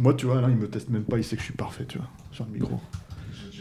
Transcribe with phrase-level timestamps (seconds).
[0.00, 1.84] Moi, tu vois, Alain, il me teste même pas, il sait que je suis parfait,
[1.86, 2.80] tu vois, sur le micro.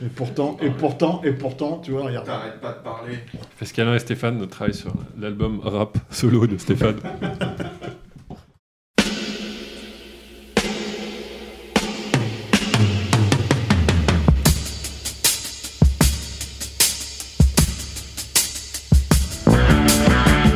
[0.02, 2.28] Et pourtant, et pourtant, et pourtant, tu vois, regarde.
[2.28, 3.18] T'arrêtes pas de parler.
[3.60, 6.96] Parce qu'Alain et Stéphane travaillent sur l'album rap solo de Stéphane.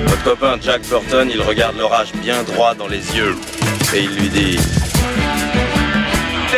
[0.07, 3.35] Votre copain Jack Burton, il regarde l'orage bien droit dans les yeux
[3.93, 4.57] et il lui dit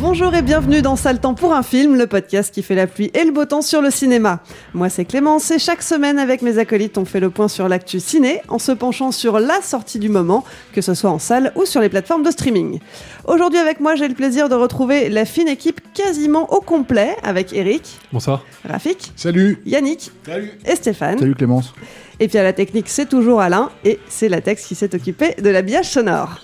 [0.00, 3.10] Bonjour et bienvenue dans Sale Temps pour un film, le podcast qui fait la pluie
[3.12, 4.40] et le beau temps sur le cinéma.
[4.72, 8.00] Moi c'est Clémence et chaque semaine avec mes acolytes on fait le point sur l'actu
[8.00, 10.42] ciné en se penchant sur la sortie du moment,
[10.72, 12.78] que ce soit en salle ou sur les plateformes de streaming.
[13.26, 17.52] Aujourd'hui avec moi j'ai le plaisir de retrouver la fine équipe quasiment au complet avec
[17.52, 18.42] Eric, Bonsoir.
[18.66, 21.18] Rafik, Salut Yannick Salut et Stéphane.
[21.18, 21.74] Salut Clémence.
[22.20, 25.50] Et puis à la technique c'est toujours Alain et c'est Latex qui s'est occupé de
[25.50, 26.40] l'habillage sonore.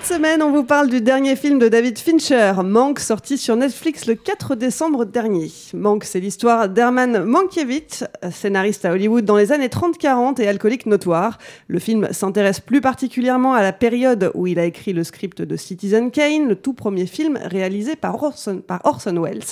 [0.00, 4.06] Cette semaine, on vous parle du dernier film de David Fincher, Manque, sorti sur Netflix
[4.06, 5.50] le 4 décembre dernier.
[5.74, 11.38] Manque, c'est l'histoire d'Herman Mankiewicz, scénariste à Hollywood dans les années 30-40 et alcoolique notoire.
[11.66, 15.56] Le film s'intéresse plus particulièrement à la période où il a écrit le script de
[15.56, 18.62] Citizen Kane, le tout premier film réalisé par Orson,
[19.20, 19.42] Welles.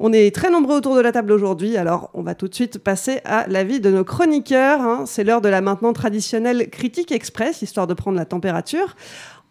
[0.00, 2.78] On est très nombreux autour de la table aujourd'hui, alors on va tout de suite
[2.78, 4.80] passer à l'avis de nos chroniqueurs.
[4.80, 5.04] hein.
[5.06, 8.94] C'est l'heure de la maintenant traditionnelle critique express, histoire de prendre la température.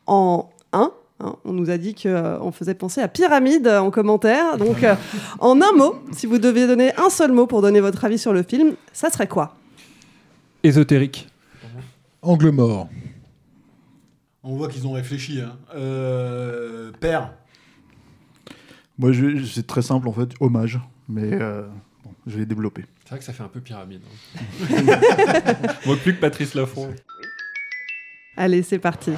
[0.08, 4.58] En 1, on nous a dit qu'on faisait penser à pyramide en commentaire.
[4.58, 4.96] Donc, euh,
[5.40, 8.34] en un mot, si vous deviez donner un seul mot pour donner votre avis sur
[8.34, 9.56] le film, ça serait quoi?
[10.64, 11.28] Ésotérique.
[12.22, 12.88] Angle mort.
[14.44, 15.42] On voit qu'ils ont réfléchi.
[15.42, 15.58] Hein.
[15.76, 17.34] Euh, père.
[18.98, 19.12] Moi,
[19.54, 21.68] c'est très simple en fait, hommage, mais euh,
[22.04, 22.86] bon, je vais développer.
[23.04, 24.02] C'est vrai que ça fait un peu pyramide.
[24.72, 24.84] hein.
[25.86, 26.94] Moi plus que Patrice Laffont.
[28.36, 29.12] Allez, c'est parti.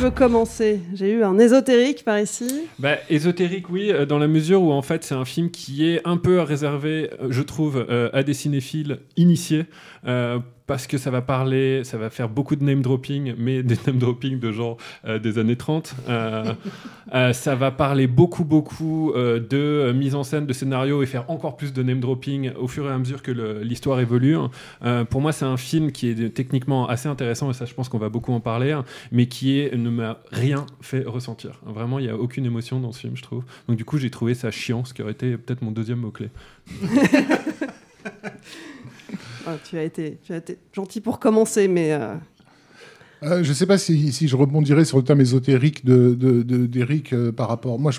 [0.00, 2.62] Veut commencer J'ai eu un ésotérique par ici.
[2.78, 6.00] Bah, ésotérique, oui, euh, dans la mesure où en fait c'est un film qui est
[6.06, 9.66] un peu réservé, euh, je trouve, euh, à des cinéphiles initiés.
[10.06, 10.38] euh,
[10.70, 13.98] parce que ça va parler, ça va faire beaucoup de name dropping, mais des name
[13.98, 15.96] dropping de genre euh, des années 30.
[16.08, 16.54] Euh,
[17.12, 21.06] euh, ça va parler beaucoup, beaucoup euh, de euh, mise en scène, de scénario et
[21.06, 23.32] faire encore plus de name dropping au fur et à mesure que
[23.62, 24.36] l'histoire évolue.
[24.84, 27.88] Euh, pour moi, c'est un film qui est techniquement assez intéressant et ça, je pense
[27.88, 28.78] qu'on va beaucoup en parler,
[29.10, 31.58] mais qui est, ne m'a rien fait ressentir.
[31.66, 33.42] Vraiment, il n'y a aucune émotion dans ce film, je trouve.
[33.66, 36.28] Donc, du coup, j'ai trouvé ça chiant, ce qui aurait été peut-être mon deuxième mot-clé.
[39.64, 41.96] Tu, as été, tu as été gentil pour commencer, mais
[43.22, 46.66] euh, je ne sais pas si, je rebondirais sur le terme ésotérique de, de- de-
[46.66, 47.78] d'Éric euh, par rapport.
[47.78, 47.92] Moi,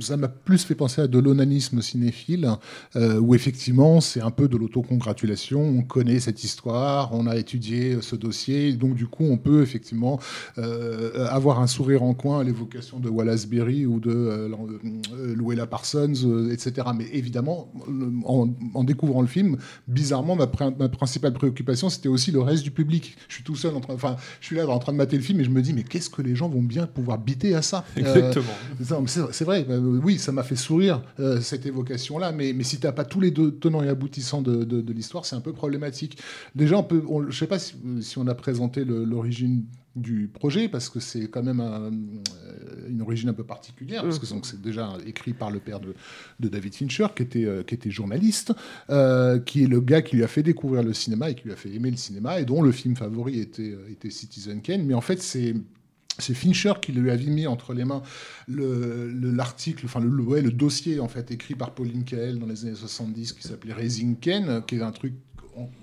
[0.00, 2.50] ça m'a plus fait penser à de l'onanisme cinéphile,
[2.96, 5.60] euh, où effectivement, c'est un peu de l'autocongratulation.
[5.60, 10.18] On connaît cette histoire, on a étudié ce dossier, donc du coup, on peut effectivement
[10.56, 14.50] avoir un sourire en coin à l'évocation de Wallace Berry ou de
[15.34, 16.88] Louella Parsons, etc.
[16.96, 17.72] Mais évidemment,
[18.24, 19.56] en, découvrant le film,
[19.88, 23.16] bizarrement, ma, prin- ma principale préoccupation, c'était aussi le reste du public.
[23.28, 25.50] Je suis tout seul enfin, je suis en train de mater le film et je
[25.50, 29.06] me dis, mais qu'est-ce que les gens vont bien pouvoir biter à ça Euh, Exactement.
[29.06, 32.92] c'est vrai, euh, oui, ça m'a fait sourire euh, cette évocation-là, mais, mais si t'as
[32.92, 36.18] pas tous les deux tenants et aboutissants de, de- de l'histoire, c'est un peu problématique.
[36.54, 39.64] Déjà, on peut, on- je sais pas si, si on a présenté l'origine
[39.96, 44.18] du projet, parce que c'est quand même un- euh, une origine un peu particulière, parce
[44.20, 45.94] que donc, c'est déjà écrit par le père de,
[46.38, 48.52] de David Fincher, qui était, euh, qui était journaliste,
[48.90, 51.52] euh, qui est le gars qui lui a fait découvrir le cinéma et qui lui
[51.52, 54.84] a fait aimer le cinéma, et dont le film favori était, était Citizen Kane.
[54.84, 55.54] Mais en fait, c'est
[56.18, 58.02] c'est Fincher qui lui avait mis entre les mains
[58.46, 62.46] le- le- l'article, enfin le, ouais, le dossier en fait écrit par Pauline Kael dans
[62.46, 65.14] les années 70 qui s'appelait Raising Ken, qui est un truc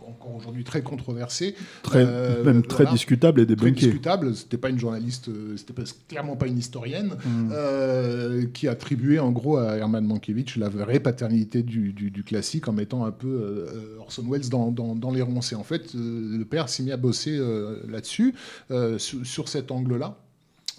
[0.08, 1.56] encore aujourd'hui très controversée.
[1.84, 3.86] Très- Euh, même très discutable et Très débunkée.
[3.88, 4.36] discutable.
[4.36, 7.50] C'était pas une journaliste, euh, c'était pas- clairement pas une historienne, Mm.
[7.52, 12.68] euh, qui attribuait en gros à Herman Mankiewicz la vraie paternité du, du- du classique
[12.68, 15.52] en mettant un peu euh, Orson Welles dans, dans, dans les ronces.
[15.52, 17.40] Et en fait, le père s'est mis à bosser
[17.90, 18.34] là-dessus,
[18.98, 20.18] sur, sur cet angle-là.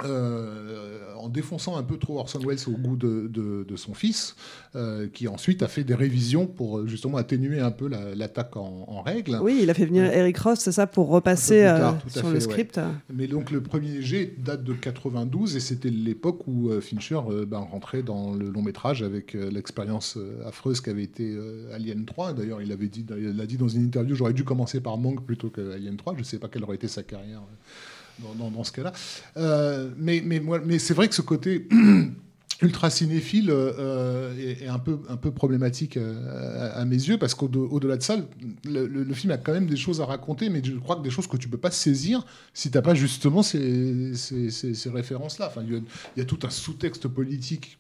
[0.05, 4.37] Euh, en défonçant un peu trop Orson Welles au goût de, de- de son fils,
[4.77, 8.57] euh, qui ensuite a fait des révisions pour euh, justement atténuer un peu la- l'attaque
[8.57, 9.39] en, en règle.
[9.43, 12.29] Oui, il a fait venir Eric Ross, c'est ça, pour repasser tard, euh, sur fait,
[12.29, 12.41] le ouais.
[12.41, 12.81] script.
[13.13, 18.03] Mais donc le premier jet date de 92 et c'était l'époque où Fincher ben, rentrait
[18.03, 21.37] dans le long métrage avec l'expérience affreuse qu'avait été
[21.75, 22.33] Alien 3.
[22.35, 25.49] D'ailleurs, il avait dit, il dit dans une interview, j'aurais dû commencer par Monk plutôt
[25.51, 26.15] que Alien 3.
[26.15, 27.41] Je ne sais pas quelle aurait été sa carrière
[28.19, 28.93] dans, dans- ce cas-là.
[29.37, 31.69] Euh, mais mais, mais c'est vrai que ce côté
[32.61, 37.35] ultra cinéphile euh, est, est un peu un peu problématique euh, à, mes yeux parce
[37.35, 38.17] qu'au-delà de ça
[38.65, 41.27] le, film a quand même des choses à raconter mais je crois que des choses
[41.29, 42.25] que tu peux pas saisir
[42.55, 45.83] si t'as pas justement ces, ces, ces- ces références là enfin il
[46.17, 47.79] y, a- tout un sous-texte politique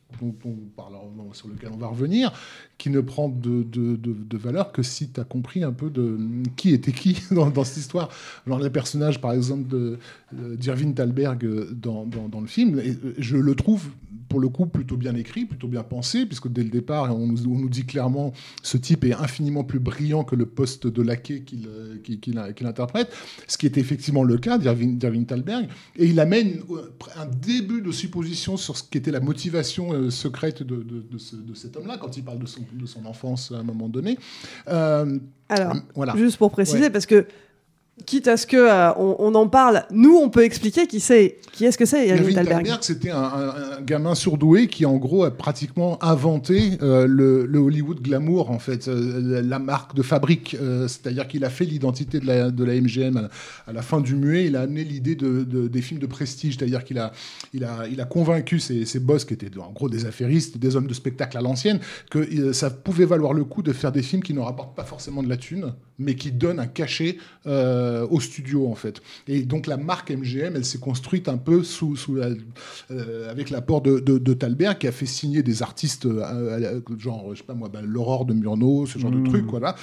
[1.32, 2.32] sur lequel on va revenir
[2.78, 6.16] qui ne prend de, de, de- valeur que si tu as compris un peu de
[6.56, 8.08] qui était qui dans, cette histoire.
[8.46, 9.96] Alors, le personnage, par exemple, euh,
[10.56, 13.88] d'Irving Thalberg euh, dans, dans, dans le film, euh, je le trouve
[14.28, 17.46] pour le coup plutôt bien écrit, plutôt bien pensé, puisque dès le départ, on nous,
[17.46, 18.32] on nous dit clairement
[18.62, 23.10] ce type est infiniment plus brillant que le poste de laquais qu'il euh, interprète,
[23.46, 27.90] ce qui est effectivement le cas d'Irving Thalberg, et il amène euh, un début de
[27.92, 31.96] supposition sur ce qu'était la motivation euh, secrète de, de- de ce- de cet homme-là,
[31.98, 34.18] quand il parle de son, de son enfance à un moment donné.
[34.68, 36.16] Euh, Alors, voilà.
[36.16, 36.90] juste pour préciser, Ouais.
[36.90, 37.26] parce que
[38.06, 41.38] quitte à ce que euh, on, on en parle, nous on peut expliquer qui c'est,
[41.52, 42.34] qui est-ce que c'est Thalberg.
[42.34, 48.00] Thalberg, c'était un, gamin surdoué qui, en gros, a pratiquement inventé euh, le, le Hollywood
[48.00, 50.56] glamour, en fait, euh, la marque de fabrique.
[50.86, 54.14] C'est-à-dire qu'il a fait l'identité de la, de la MGM à, à la fin du
[54.14, 54.46] muet.
[54.46, 56.56] Il a amené l'idée de, de- des films de prestige.
[56.58, 57.12] C'est-à-dire qu'il a,
[57.54, 60.76] il a, il a convaincu ses, ses boss, qui étaient en gros des affairistes, des
[60.76, 61.80] hommes de spectacle à l'ancienne,
[62.10, 65.22] que ça pouvait valoir le coup de faire des films qui ne rapportent pas forcément
[65.22, 69.00] de la thune, mais qui donnent un cachet euh, au studio, en fait.
[69.26, 72.30] Et donc la marque MGM, elle s'est construite un peu sous, sous la-
[72.90, 77.34] euh, avec l'apport de, de, de Thalberg, qui a fait signer des artistes, euh, genre,
[77.34, 79.22] je sais pas moi, bah, l'Aurore de Murnau, ce genre Mmh.
[79.24, 79.74] de trucs, voilà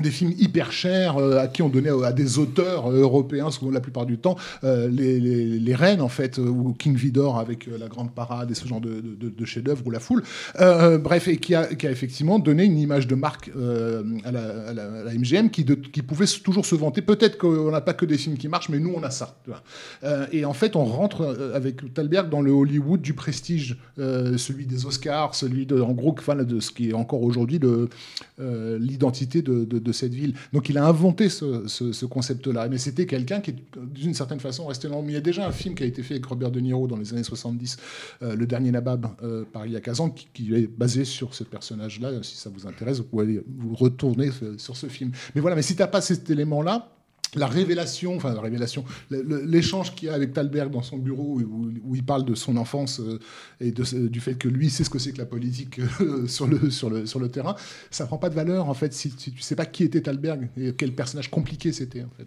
[0.00, 3.70] des films hyper chers euh, à qui on donnait à des auteurs euh, européens souvent
[3.70, 7.68] la plupart du temps euh, les, les, reines en fait euh, ou King Vidor avec
[7.68, 10.22] euh, la grande parade et ce genre de, de, de chefs-d'œuvre ou la foule
[10.60, 15.50] Euh, bref et qui a, effectivement donné une image de marque euh, à, la, MGM
[15.50, 15.64] qui,
[16.02, 18.92] pouvait toujours se vanter peut-être qu'on n'a pas que des films qui marchent mais nous
[18.96, 19.36] on a ça.
[20.04, 24.38] Euh, et en fait on rentre euh, avec Thalberg dans le Hollywood du prestige euh,
[24.38, 27.60] celui des Oscars celui de en gros enfin, de ce qui est encore aujourd'hui
[28.40, 30.34] euh, l'identité de, de, de cette ville.
[30.52, 32.68] Donc il a inventé ce, ce, ce concept-là.
[32.68, 34.96] Mais c'était quelqu'un qui d'une certaine façon resté là.
[35.02, 36.86] Mais il y a déjà un film qui a été fait avec Robert De Niro
[36.86, 37.76] dans les années 70,
[38.22, 41.34] euh, Le Dernier Nabab, euh, par il y a 15 ans, qui, est basé sur
[41.34, 42.22] ce personnage-là.
[42.22, 45.12] Si ça vous intéresse, vous pouvez vous retourner euh, sur ce film.
[45.34, 46.88] Mais voilà, mais si tu n'as pas cet élément-là,
[47.34, 51.70] la révélation, enfin la révélation, l'échange qu'il y a avec Thalberg dans son bureau où,
[51.84, 53.18] où il parle de son enfance euh,
[53.60, 56.46] et de, du fait que lui sait ce que c'est que la politique euh, sur,
[56.46, 57.56] le, sur, le, sur le terrain,
[57.90, 60.50] ça prend pas de valeur en fait si, si tu sais pas qui était Thalberg
[60.56, 62.26] et quel personnage compliqué c'était en fait.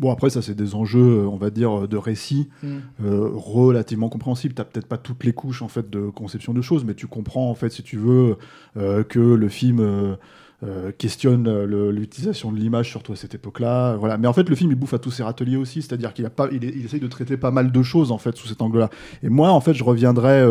[0.00, 2.66] Bon, après, ça, c'est des enjeux, euh, on va dire, de récit Mm.
[3.04, 4.54] euh, relativement compréhensibles.
[4.54, 7.48] Tu peut-être pas toutes les couches, en fait, de conception de choses, mais tu comprends,
[7.50, 8.36] en fait, si tu veux,
[8.76, 10.16] euh, que le film euh,
[10.62, 13.96] euh, questionne euh, l'utilisation de l'image, surtout à cette époque-là.
[13.96, 14.18] Voilà.
[14.18, 16.84] Mais en fait, le film, il bouffe à tous ses râteliers aussi, c'est-à-dire qu'il il,
[16.84, 18.90] essaye de traiter pas mal de choses, en fait, sous cet angle-là.
[19.22, 20.46] Et moi, en fait, je reviendrai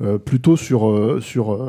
[0.00, 1.20] euh, plutôt sur.
[1.20, 1.60] sur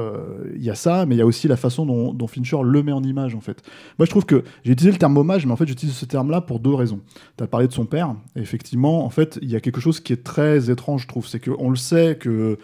[0.55, 2.83] Il y a ça, mais il y a aussi la façon dont, dont Fincher le
[2.83, 3.61] met en image, en fait.
[3.99, 6.39] Moi, je trouve que j'ai utilisé le terme hommage, mais en fait, j'utilise ce terme-là
[6.39, 7.01] pour deux raisons.
[7.37, 9.99] Tu as parlé de son père, et effectivement, en fait, il y a quelque chose
[9.99, 11.27] qui est très étrange, je trouve.
[11.27, 12.57] C'est qu'on le sait que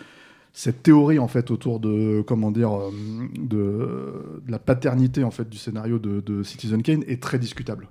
[0.53, 2.91] cette théorie, en fait, autour de, comment dire, euh,
[3.37, 7.87] de, la paternité, en fait, du scénario de, Citizen Kane est très discutable.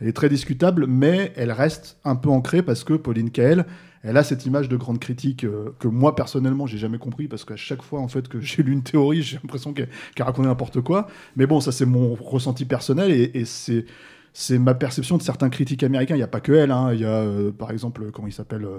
[0.00, 3.66] Elle est très discutable, mais elle reste un peu ancrée parce que Pauline Kael,
[4.02, 7.44] elle a cette image de grande critique euh, que moi personnellement j'ai jamais compris parce
[7.44, 10.48] qu'à chaque fois en fait que j'ai lu une théorie j'ai l'impression qu'elle qu'elle racontait
[10.48, 13.84] n'importe quoi mais bon ça c'est mon ressenti personnel et c'est
[14.32, 16.14] c'est ma perception de certains critiques américains.
[16.14, 16.70] Il n'y a pas que elle.
[16.70, 16.92] hein.
[16.92, 18.78] Il y a, euh, par exemple, comment il s'appelle euh,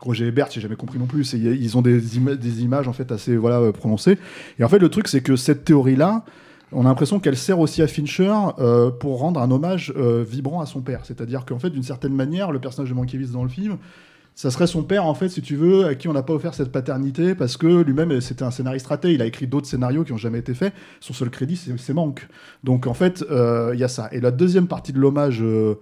[0.00, 1.32] Roger Ebert, j'ai jamais compris non plus.
[1.34, 4.18] Ils ont des, ima- des images en fait assez voilà euh, prononcées.
[4.58, 6.24] Et en fait, le truc, c'est que cette théorie-là,
[6.72, 8.32] on a l'impression qu'elle sert aussi à Fincher
[8.98, 11.00] pour rendre un hommage vibrant à son père.
[11.04, 13.76] C'est-à-dire qu'en fait, d'une certaine manière, le personnage de Mankiewicz dans le film,
[14.34, 16.54] ça serait son père, en fait, si tu veux, à qui on n'a pas offert
[16.54, 19.12] cette paternité, parce que lui-même, c'était un scénariste raté.
[19.12, 20.74] Il a écrit d'autres scénarios qui n'ont jamais été faits.
[21.00, 22.26] Son seul crédit, c'est Manque.
[22.64, 24.08] Donc, en fait, euh, il y a ça.
[24.10, 25.76] Et la deuxième partie de l'hommage, euh,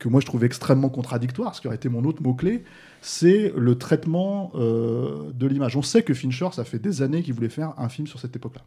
[0.00, 2.64] que moi je trouve extrêmement contradictoire, ce qui aurait été mon autre mot-clé,
[3.02, 5.76] c'est le traitement euh, de l'image.
[5.76, 8.34] On sait que Fincher, ça fait des années qu'il voulait faire un film sur cette
[8.34, 8.62] époque-là.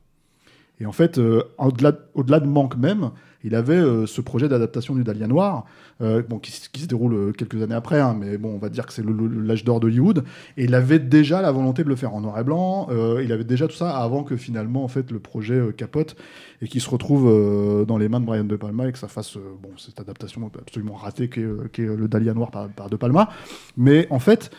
[0.80, 3.12] Et en fait, euh, au-delà au-delà de Manque même,
[3.44, 5.66] il avait euh, ce projet d'adaptation du Dahlia Noir,
[6.02, 8.94] euh, qui, se déroule euh, quelques années après, hein, mais bon, on va dire que
[8.94, 10.24] c'est l'âge d'or d'Hollywood.
[10.58, 12.88] Et il avait déjà la volonté de le faire en noir et blanc.
[13.22, 16.16] il avait déjà tout ça avant que finalement, en fait, le projet capote
[16.62, 19.36] et qu'il se retrouve dans les mains de Brian De Palma et que ça fasse
[19.36, 23.30] bon, cette adaptation absolument ratée qu'est le Dahlia Noir par, De Palma.
[23.78, 24.52] Mais en fait,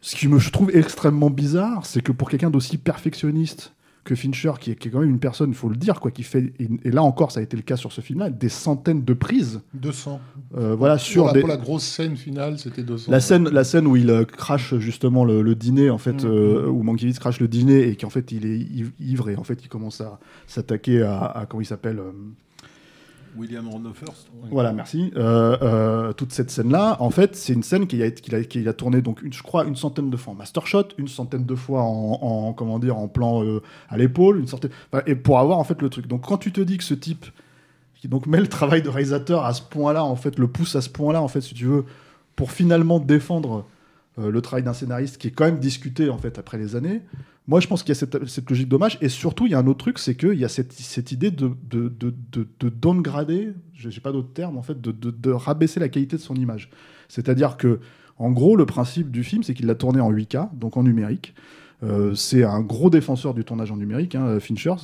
[0.00, 3.72] ce qui me trouve extrêmement bizarre, c'est que pour quelqu'un d'aussi perfectionniste
[4.06, 6.10] que Fincher, qui est, qui est quand même une personne, il faut le dire, quoi,
[6.10, 9.04] qui fait, et, là encore, ça a été le cas sur ce film-là, des centaines
[9.04, 9.60] de prises.
[9.74, 10.20] 200.
[10.56, 13.10] Euh, voilà, sur pour, la, des- pour la grosse scène finale, c'était 200.
[13.12, 16.30] la scène, la scène où il euh, crache justement le, le dîner, en fait, Mhm.
[16.30, 19.44] euh, où Mankiewicz crache le dîner et qu'en fait il est iv- ivre et en
[19.44, 22.12] fait il commence à s'attaquer à, à- comment il s'appelle euh,
[23.38, 24.28] William Hearst.
[24.50, 25.12] Voilà, merci.
[25.16, 29.22] Euh, euh, toute cette scène-là, en fait, c'est une scène qu'il a, a tournée, donc,
[29.22, 32.18] une, je crois, une centaine de fois en master shot, une centaine de fois en,
[32.22, 34.46] en- comment dire, en plan euh, à l'épaule, une
[35.06, 36.06] et pour avoir en fait le truc.
[36.06, 37.26] Donc, quand tu te dis que ce type
[37.94, 40.80] qui donc met le travail de réalisateur à ce point-là, en fait, le pousse à
[40.80, 41.84] ce point-là, en fait, si tu veux,
[42.34, 43.64] pour finalement défendre
[44.18, 47.02] euh, le travail d'un scénariste qui est quand même discuté en fait après les années.
[47.48, 48.98] Moi, je pense qu'il y a cette, logique dommage.
[49.00, 51.52] Et surtout, il y a un autre truc, c'est qu'il y a cette, idée de,
[51.70, 56.16] de, de, de, de downgrader, j'ai pas d'autre terme, en fait, de rabaisser la qualité
[56.16, 56.70] de son image.
[57.08, 57.78] C'est-à-dire que,
[58.18, 61.34] en gros, le principe du film, c'est qu'il l'a tourné en 8K, donc en numérique.
[61.82, 64.74] Euh, c'est un gros défenseur du tournage en numérique, hein, Fincher.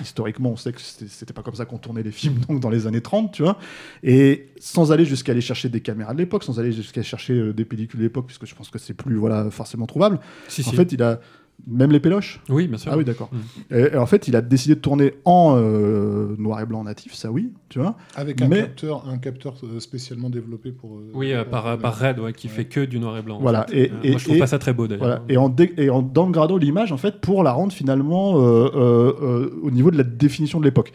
[0.00, 2.86] Historiquement, on sait que c'était pas comme ça qu'on tournait les films donc dans les
[2.86, 3.58] années 30, tu vois.
[4.02, 7.52] Et sans aller jusqu'à aller chercher des caméras de l'époque, sans aller jusqu'à chercher euh,
[7.52, 10.18] des pellicules de l'époque, puisque je pense que c'est plus voilà, forcément trouvable.
[10.48, 10.76] Si, en si.
[10.76, 11.20] fait, il a
[11.68, 12.40] même les péloches.
[12.48, 12.92] Oui, bien sûr.
[12.92, 13.28] Ah oui, d'accord.
[13.32, 13.74] Mm.
[13.74, 17.14] Et, et en fait, il a décidé de tourner en euh, noir et blanc natif,
[17.14, 17.96] ça oui, tu vois.
[18.14, 20.96] Avec un Mais- capteur, un capteur euh, spécialement développé pour.
[20.98, 22.52] euh, Oui, euh, par, par Red, ouais, qui Ouais.
[22.52, 23.38] fait que du noir et blanc.
[23.38, 23.66] en Voilà.
[23.68, 23.76] fait.
[23.76, 25.04] Et, et- moi, je trouve et- pas ça très beau d'ailleurs.
[25.04, 25.22] Voilà.
[25.28, 29.12] Et en, dé- et en downgradant l'image, en fait, pour la rendre finalement euh, euh,
[29.22, 30.92] euh, au niveau de la définition de l'époque.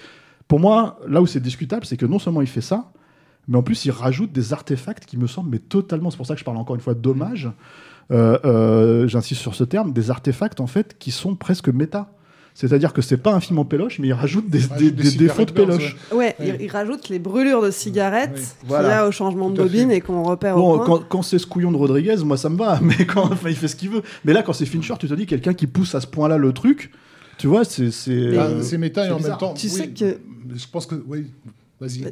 [0.47, 2.91] Pour moi, là où c'est discutable, c'est que non seulement il fait ça,
[3.47, 6.11] mais en plus il rajoute des artefacts qui me semblent mais totalement.
[6.11, 7.45] C'est pour ça que je parle encore une fois d'hommage.
[7.47, 7.49] Euh,
[8.11, 12.11] J'insiste sur ce terme, des artefacts en fait qui sont presque méta.
[12.53, 15.03] C'est-à-dire que c'est pas un film en péloche, mais il rajoute des, rajoute des- des
[15.03, 15.95] des cigarettes défauts de péloche.
[16.11, 16.35] Ouais, Ouais.
[16.59, 18.89] Il, il rajoute les brûlures de cigarettes qu'il Voilà.
[18.89, 19.63] y a au changement de fait.
[19.63, 20.85] bobine et qu'on repère Bon, au coin.
[20.99, 23.55] quand, quand c'est ce couillon de Rodriguez, moi ça me va, mais quand enfin, il
[23.55, 24.01] fait ce qu'il veut.
[24.25, 26.51] Mais là, quand c'est Fincher, tu te dis quelqu'un qui pousse à ce point-là le
[26.51, 26.91] truc,
[27.37, 27.89] tu vois, c'est.
[27.89, 29.53] C'est Ah, euh, méta et en même temps.
[29.53, 30.17] Tu oui, sais que-
[30.53, 30.95] Je pense que.
[31.07, 31.27] Oui,
[31.79, 32.03] vas-y.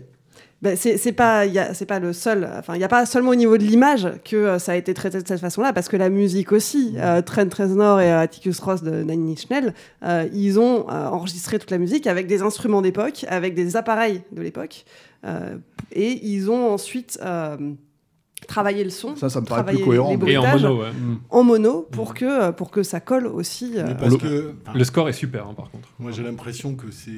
[0.61, 3.05] Ben, c'est pas il y a- c'est pas le seul enfin il y a pas
[3.05, 5.87] seulement au niveau de l'image que euh, ça a été traité de cette façon-là parce
[5.87, 9.73] que la musique aussi euh, Trent Reznor et euh, Atticus Ross de Nine Inch Nails
[10.03, 14.21] euh, ils ont euh, enregistré toute la musique avec des instruments d'époque avec des appareils
[14.33, 14.83] de l'époque
[15.25, 15.55] euh,
[15.93, 17.17] et ils ont ensuite
[18.49, 20.09] travaillé le son Ça, ça me paraît plus cohérent.
[20.11, 20.89] les mais- Et en mono, ouais.
[21.29, 24.53] en mono pour que euh, pour que ça colle aussi euh, Mais parce le- que
[24.65, 25.87] enfin, Le score est super, hein, par contre.
[25.99, 27.11] Moi, j'ai l'impression que c'est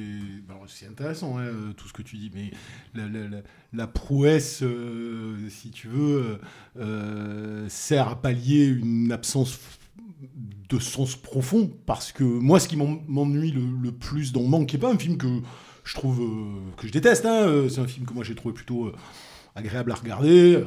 [0.47, 2.51] bon, c'est intéressant, hein, euh, tout ce que tu dis, mais
[2.93, 3.41] la, la- la-
[3.73, 6.37] la prouesse, euh, si tu veux,
[6.79, 9.59] euh, sert à pallier une absence
[10.69, 11.71] de sens profond.
[11.85, 14.91] Parce que moi, ce qui m'en- m'ennuie le, le plus dans Manque, qui n'est pas
[14.91, 15.27] un film que
[15.83, 18.85] je trouve euh, que je déteste, hein, c'est un film que moi j'ai trouvé plutôt
[18.87, 18.93] euh,
[19.55, 20.55] agréable à regarder.
[20.55, 20.65] Euh,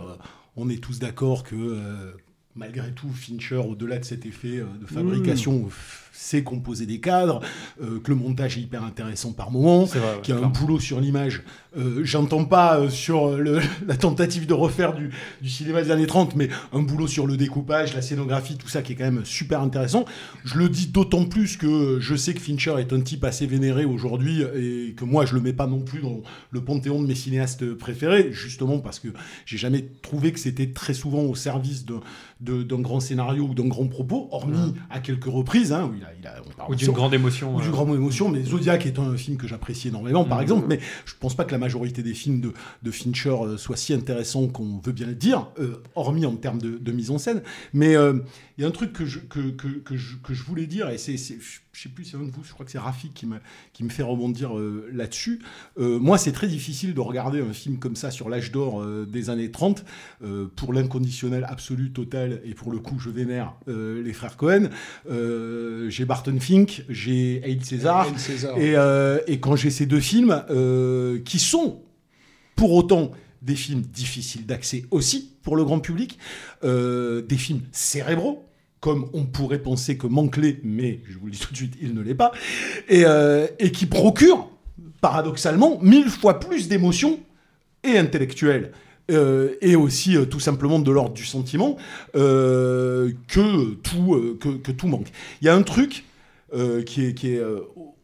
[0.56, 1.54] on est tous d'accord que.
[1.56, 2.12] euh,
[2.56, 7.40] Malgré tout, Fincher, au-delà de cet effet euh, de fabrication, f- sait composer des cadres,
[7.82, 9.86] euh, que le montage est hyper intéressant par moment,
[10.22, 11.42] qu'il y a un boulot sur l'image.
[11.76, 15.10] Euh, J'entends pas euh, sur le- la tentative de refaire du,
[15.42, 18.80] du cinéma des années 30, mais un boulot sur le découpage, la scénographie, tout ça
[18.82, 20.04] qui est quand même super intéressant.
[20.44, 23.84] Je le dis d'autant plus que je sais que Fincher est un type assez vénéré
[23.84, 27.14] aujourd'hui et que moi je le mets pas non plus dans le panthéon de mes
[27.16, 29.08] cinéastes préférés, justement parce que
[29.46, 31.84] j'ai jamais trouvé que c'était très souvent au service
[32.40, 36.08] d'un grand scénario ou d'un grand propos, hormis à quelques reprises, hein, où il a,
[36.20, 37.56] il a- on parle Ou d'une grande émotion.
[37.56, 40.42] ou du euh, grand émotion, mais Zodiac est un film que j'apprécie énormément, par Mhm.
[40.42, 43.76] exemple, mais je pense pas que la majorité des films de, de Fincher euh, soient
[43.76, 47.18] si intéressants qu'on veut bien le dire, euh, hormis en termes de, de mise en
[47.18, 47.42] scène.
[47.72, 48.18] Mais euh,
[48.58, 50.88] il y a un truc que je, que, que, que je, que je voulais dire,
[50.90, 51.16] et c'est-
[51.74, 53.38] je sais plus si c'est un de vous, je crois que c'est Rafik qui me,
[53.72, 55.42] qui me fait rebondir euh, là-dessus.
[55.78, 59.06] Euh, moi, c'est très difficile de regarder un film comme ça sur l'âge d'or euh,
[59.10, 59.84] des années 30,
[60.22, 64.68] euh, pour l'inconditionnel absolu, total, et pour le coup, je vénère les frères Cohen.
[65.88, 68.06] J'ai Barton Fink, j'ai Haït César.
[68.56, 68.74] Et,
[69.26, 70.42] et quand j'ai ces deux films,
[71.24, 71.82] qui sont
[72.54, 73.10] pour autant
[73.42, 76.18] des films difficiles d'accès aussi pour le grand public,
[76.62, 78.44] des films cérébraux,
[78.84, 81.94] comme on pourrait penser que Manquelet, mais je vous le dis tout de suite, il
[81.94, 82.32] ne l'est pas,
[82.90, 84.50] et, euh, qui procurent,
[85.00, 87.18] paradoxalement, mille fois plus d'émotions
[87.82, 88.72] et intellectuelles.
[89.10, 91.78] euh, et aussi euh, tout simplement de l'ordre du sentiment
[92.12, 93.14] que,
[93.82, 95.08] tout, que, que tout manque.
[95.40, 96.04] Il y a un truc
[96.84, 97.42] qui est,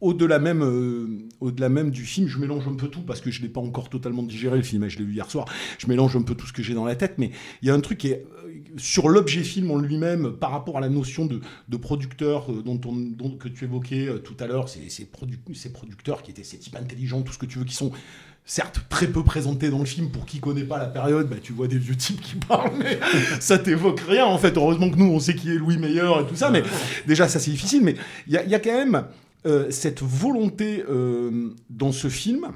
[0.00, 1.06] au-delà même, euh,
[1.40, 2.26] au-delà même du film.
[2.28, 4.82] Je mélange un peu tout parce que je l'ai pas encore totalement digéré le film.
[4.82, 5.46] hein, Je l'ai vu hier soir.
[5.78, 7.30] Je mélange un peu tout ce que j'ai dans la tête, mais
[7.62, 10.78] il y a un truc qui est euh, sur l'objet film en lui-même par rapport
[10.78, 14.46] à la notion de, de producteur euh, dont on, dont, que tu évoquais tout à
[14.46, 14.68] l'heure.
[14.68, 17.64] Ces, ces, produ- ces producteurs qui étaient ces types intelligents, tout ce que tu veux,
[17.64, 17.90] qui sont
[18.46, 21.52] certes très peu présentés dans le film pour qui connaît pas la période bah, tu
[21.52, 22.98] vois des vieux types qui parlent mais
[23.40, 26.26] ça t'évoque rien en fait heureusement que nous on sait qui est Louis Meyer et
[26.26, 26.62] tout ça mais
[27.06, 27.94] déjà ça c'est difficile mais
[28.26, 29.04] il y a quand même
[29.46, 32.48] euh, cette volonté euh, dans ce film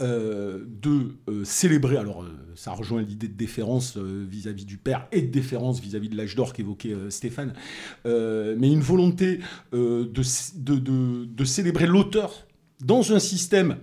[0.00, 2.24] euh, de célébrer, alors
[2.54, 6.52] ça rejoint l'idée de déférence vis-à-vis du père et de déférence vis-à-vis de l'âge d'or
[6.52, 7.54] qu'évoquait Stéphane,
[8.04, 9.40] mais une volonté
[9.72, 12.46] de célébrer l'auteur
[12.84, 13.76] dans un système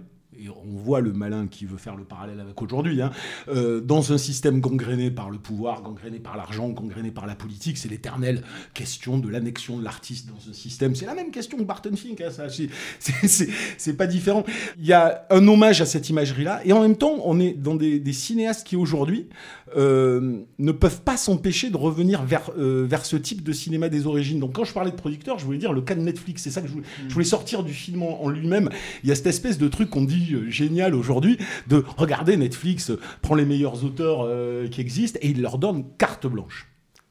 [0.49, 3.11] on voit le malin qui veut faire le parallèle avec aujourd'hui, hein,
[3.49, 7.77] euh, dans un système gangréné par le pouvoir, gangréné par l'argent, gangréné par la politique,
[7.77, 8.43] c'est l'éternelle
[8.73, 10.95] question de l'annexion de l'artiste dans un système.
[10.95, 14.45] C'est la même question que Barton Fink, hein, c'est- pas différent.
[14.79, 17.75] Il y a un hommage à cette imagerie-là, et en même temps, on est dans
[17.75, 19.27] des cinéastes qui aujourd'hui
[19.75, 24.05] euh, ne peuvent pas s'empêcher de revenir vers, euh, vers ce type de cinéma des
[24.05, 24.39] origines.
[24.39, 26.61] Donc quand je parlais de producteurs, je voulais dire le cas de Netflix, c'est ça
[26.61, 26.73] que je
[27.13, 28.69] voulais, sortir du film en, lui-même.
[29.03, 31.37] Il y a cette espèce de truc qu'on dit euh, génial aujourd'hui,
[31.67, 34.27] de regarder Netflix, prend les meilleurs auteurs
[34.69, 36.67] qui existent, et il leur donne carte blanche.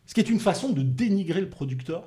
[0.07, 2.05] Ce qui est une façon de dénigrer le producteur.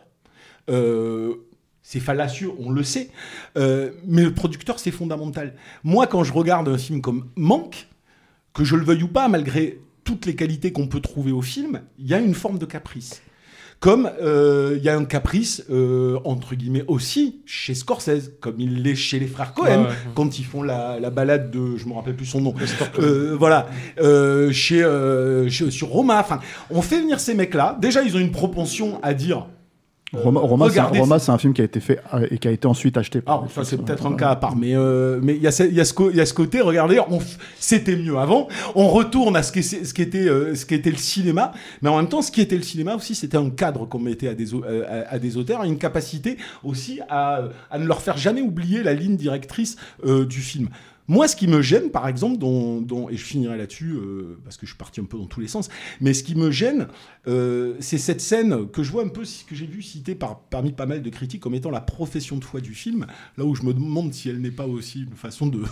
[1.81, 3.09] C'est fallacieux, on le sait,
[3.55, 5.55] mais le producteur, c'est fondamental.
[5.83, 7.87] Moi, quand je regarde un film comme Manque,
[8.53, 11.81] que je le veuille ou pas, malgré toutes les qualités qu'on peut trouver au film,
[11.99, 13.21] il y a une forme de caprice.
[13.79, 18.81] Comme euh, il y a un caprice, euh, entre guillemets, aussi chez Scorsese, comme il
[18.81, 19.95] l'est chez les frères Cohen, Ouais, ouais.
[20.15, 22.53] quand ils font la, la balade de, je me rappelle plus son nom,
[22.99, 23.67] euh, voilà,
[23.99, 26.17] euh, chez, euh, chez- sur Roma.
[26.21, 27.77] Enfin, on fait venir ces mecs-là.
[27.81, 29.47] Déjà, ils ont une propension à dire.
[30.15, 30.69] Euh, Roma, Roma,
[31.19, 33.21] c'est un- film qui a été fait euh, et qui a été ensuite acheté.
[33.25, 35.63] ah, ça c'est peut-être un cas à part, mais euh, mais il y a ce-
[35.63, 36.61] y, y a côté.
[36.61, 36.99] Regardez,
[37.59, 38.47] c'était mieux avant.
[38.75, 41.89] On retourne à ce qui ce qui était euh, ce qui était le cinéma, mais
[41.89, 44.33] en même temps, ce qui était le cinéma aussi, c'était un cadre qu'on mettait à
[44.33, 48.17] des au- euh, à, à des auteurs une capacité aussi à à ne leur faire
[48.17, 50.69] jamais oublier la ligne directrice euh, du film.
[51.07, 52.43] Moi, ce qui me gêne, par exemple,
[53.11, 55.47] et je finirai là-dessus, euh, parce que je suis parti un peu dans tous les
[55.47, 56.87] sens, mais ce qui me gêne,
[57.27, 60.71] euh, c'est cette scène que je vois un peu, que j'ai vu citée par, parmi
[60.71, 63.05] pas mal de critiques comme étant la profession de foi du film,
[63.37, 65.63] là où je me demande si elle n'est pas aussi une façon de,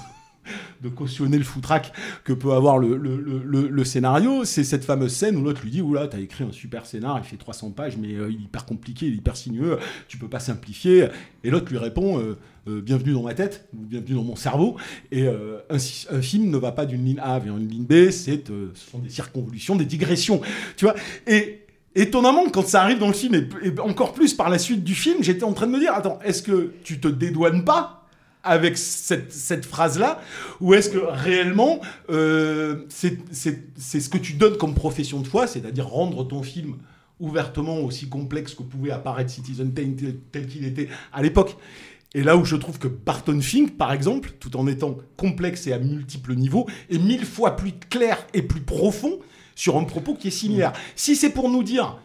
[0.81, 5.35] de cautionner le foutraque que peut avoir le, le- le- scénario, c'est cette fameuse scène
[5.35, 8.13] où l'autre lui dit Oula, t'as écrit un super scénar, il fait 300 pages, mais
[8.13, 9.77] euh, il est hyper compliqué, il est hyper sinueux,
[10.07, 11.07] tu peux pas simplifier.
[11.43, 14.77] Et l'autre lui répond euh, euh, Bienvenue dans ma tête, ou bienvenue dans mon cerveau.
[15.11, 15.79] Et un,
[16.21, 19.09] film ne va pas d'une ligne A vers une ligne B, c'est, ce sont des
[19.09, 20.41] circonvolutions, des digressions.
[20.77, 20.95] Tu vois?
[21.27, 21.57] Et.
[21.93, 24.95] Étonnamment, quand ça arrive dans le film, et, et encore plus par la suite du
[24.95, 28.00] film, j'étais en train de me dire, attends, est-ce que tu te dédouanes pas
[28.43, 30.21] avec cette, cette phrase-là
[30.59, 35.87] Ou est-ce que réellement, euh, c'est ce que tu donnes comme profession de foi, c'est-à-dire
[35.87, 36.77] rendre ton film
[37.19, 41.55] ouvertement aussi complexe que pouvait apparaître Citizen Kane tel, tel qu'il était à l'époque
[42.13, 45.73] et là où je trouve que Barton Fink, par exemple, tout en étant complexe et
[45.73, 49.19] à multiples niveaux, est mille fois plus clair et plus profond
[49.55, 50.73] sur un propos qui est similaire.
[50.95, 51.97] Si c'est pour nous dire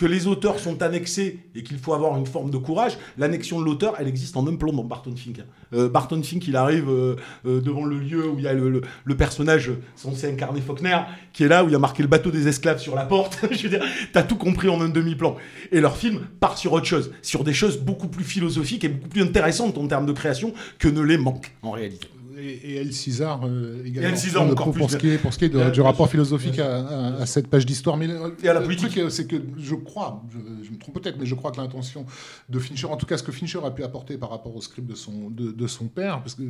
[0.00, 3.66] que les auteurs sont annexés et qu'il faut avoir une forme de courage, l'annexion de
[3.66, 5.42] l'auteur, elle existe en un plan dans Barton Fink.
[5.74, 8.70] Euh, Barton Fink, il arrive euh, euh, devant le lieu où il y a le,
[8.70, 10.96] le- le personnage censé incarner Faulkner,
[11.34, 13.40] qui est là, où il y a marqué le bateau des esclaves sur la porte.
[13.50, 13.84] Je veux dire,
[14.14, 15.36] t'as tout compris en un demi-plan.
[15.70, 19.08] Et leur film part sur autre chose, sur des choses beaucoup plus philosophiques et beaucoup
[19.10, 22.08] plus intéressantes en termes de création que ne les manque en réalité.
[22.40, 24.08] Et, et El César euh, également.
[24.08, 25.48] Et El César pour, encore pour, plus, pour ce qui est, pour ce qui est
[25.50, 27.96] de- du rapport philosophique à, à- à cette page d'histoire.
[27.96, 28.90] Mais le, Et à la le politique.
[28.90, 32.06] truc, c'est que je crois, je, je me trompe peut-être, mais je crois que l'intention
[32.48, 34.88] de Fincher, en tout cas ce que Fincher a pu apporter par rapport au script
[34.88, 36.42] de son, de, de son père, parce que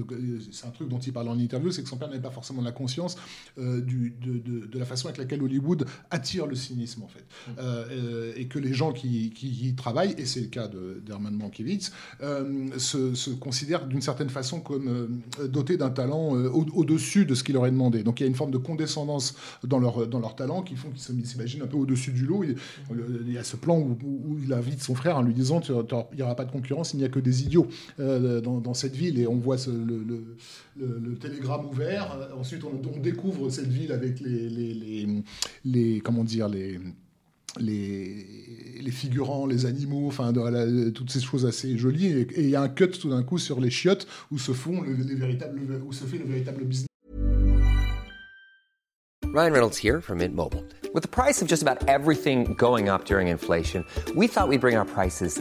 [0.52, 2.62] c'est un truc dont il parle en interview, c'est que son père n'avait pas forcément
[2.62, 3.16] la conscience
[3.58, 7.24] euh, du, de, de- de la façon avec laquelle Hollywood attire le cynisme, en fait.
[7.58, 10.68] Euh, euh, et que les gens qui, qui y travaillent, et c'est le cas
[11.04, 11.90] d'Herman Mankiewicz,
[12.78, 17.34] se, se considèrent d'une certaine façon comme dotés dotés d'un talent euh, au- au-dessus de
[17.34, 18.02] ce qu'il leur est demandé.
[18.04, 20.90] Donc il y a une forme de condescendance dans leur, dans leur talent qui font
[20.90, 22.44] qu'ils s'imaginent un peu au-dessus du lot.
[22.44, 26.16] Il, y a ce plan où, où- il invite son frère en lui disant il
[26.16, 27.66] n'y aura pas de concurrence, il n'y a que des idiots
[27.98, 29.18] euh, dans, cette ville.
[29.18, 32.16] Et on voit le, télégramme ouvert.
[32.16, 35.22] Euh, Ensuite, on, découvre cette ville avec les,
[35.64, 36.78] les- comment dire, les
[37.58, 38.26] les,
[38.90, 40.10] figurants, les animaux,
[40.94, 42.06] toutes ces choses assez jolies.
[42.06, 44.82] Et il y a un cut tout d'un coup sur les chiottes où se font
[44.82, 45.60] le- les véritables,
[46.04, 46.86] fait le véritable business.
[49.32, 50.64] Ryan Reynolds here from Mint Mobile.
[50.92, 53.84] With the price of just about everything going up during inflation,
[54.16, 55.40] we thought we'd bring our prices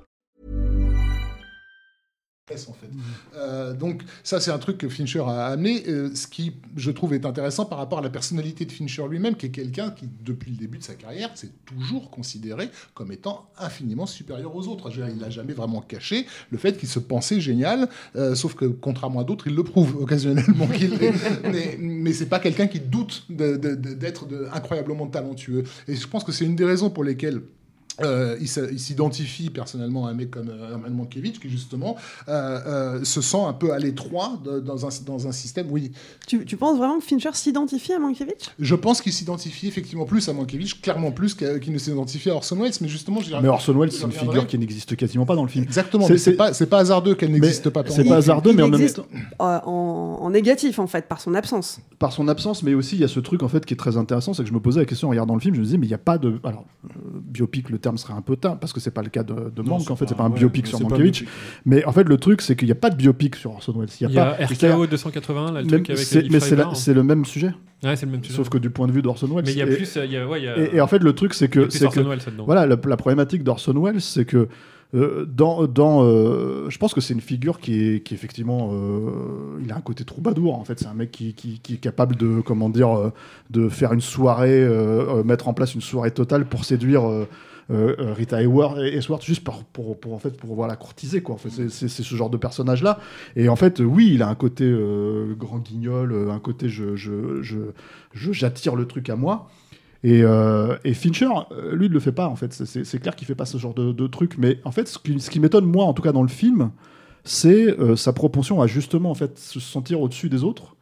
[2.69, 2.89] en fait.
[3.35, 7.13] Euh, donc ça c'est un truc que Fincher a amené, euh, ce qui je trouve
[7.13, 10.51] est intéressant par rapport à la personnalité de Fincher lui-même, qui est quelqu'un qui depuis
[10.51, 14.91] le début de sa carrière s'est toujours considéré comme étant infiniment supérieur aux autres.
[14.95, 19.21] Il n'a jamais vraiment caché le fait qu'il se pensait génial, euh, sauf que contrairement
[19.21, 20.91] à d'autres, il le prouve occasionnellement qu'il
[21.43, 25.63] mais mais c'est pas quelqu'un qui doute d'être incroyablement talentueux.
[25.87, 27.41] Et je pense que c'est une des raisons pour lesquelles
[28.03, 31.95] euh, il s'identifie personnellement à un mec comme euh, Herman Mankiewicz qui justement
[32.27, 32.59] euh,
[32.99, 35.67] euh, se sent un peu à l'étroit dans un, dans un système.
[35.69, 35.91] Oui,
[36.27, 38.51] Tu, tu penses vraiment que Fincher s'identifie à Mankiewicz?
[38.59, 42.57] Je pense qu'il s'identifie effectivement plus à Mankiewicz, clairement plus qu'il ne s'identifie à Orson
[42.57, 45.49] Welles, mais justement, Mais Orson Welles, c'est une figure qui n'existe quasiment pas dans le
[45.49, 45.63] film.
[45.63, 47.83] Exactement, mais c'est pas, c'est pas hasardeux qu'elle n'existe pas.
[47.83, 49.05] tant C'est pas hasardeux, mais en même temps.
[49.39, 49.47] en,
[50.21, 51.79] en négatif en fait, par son absence.
[51.99, 53.97] par son absence, mais aussi il y a ce truc en fait qui est très
[53.97, 55.77] intéressant, c'est que je me posais la question en regardant le film, je me disais
[55.77, 56.89] mais il n'y a pas de, alors euh,
[57.21, 59.61] biopic, le terme serait un peu teint parce que c'est pas le cas de, de
[59.61, 61.23] Non, Mank, c'est en fait c'est pas un ouais, biopic sur Mankiewicz,
[61.65, 63.89] mais en fait le truc c'est qu'il n'y a pas de biopic sur Orson Welles,
[63.99, 64.45] il y a pas.
[64.45, 66.39] RKO 281, là, le Même- truc avec mais
[66.75, 67.53] c'est le même sujet.
[67.83, 68.35] Ouais, c'est le même sujet.
[68.35, 69.43] Sauf que du point de vue d'Orson Welles.
[69.45, 70.87] Mais il y a Et- plus, il y a- ouais, y a- et, et en
[70.87, 71.61] fait, le truc, c'est que.
[71.61, 72.19] que- Welles.
[72.45, 74.47] Voilà, la, la problématique d'Orson Welles, c'est que.
[74.93, 79.59] Euh, dans, dans euh, je pense que c'est une figure qui est, qui effectivement, euh,
[79.63, 80.55] il a un côté troubadour.
[80.57, 81.35] En fait, c'est un mec qui,
[81.69, 83.11] est capable de, comment dire,
[83.49, 84.67] de faire une soirée,
[85.23, 87.03] mettre en place une soirée totale pour séduire
[87.69, 91.21] Rita Hayworth, Hayworth juste pour, pour, en fait, pour voir la courtiser.
[91.21, 91.35] Quoi.
[91.35, 92.99] En fait, c'est- ce genre de personnage-là.
[93.35, 94.69] Et en fait, oui, il a un côté
[95.37, 97.57] grand guignol, un côté je, je, je,
[98.13, 99.49] je- j'attire le truc à moi.
[100.03, 102.53] Et, euh, et Fincher, euh, lui, ne le fait pas, en fait.
[102.53, 104.37] C'est- clair qu'il fait pas ce genre de, truc.
[104.37, 106.71] Mais en fait, ce qui, m'étonne, moi, en tout cas dans le film,
[107.23, 110.75] c'est euh, sa propension à justement en fait, se sentir au-dessus des autres.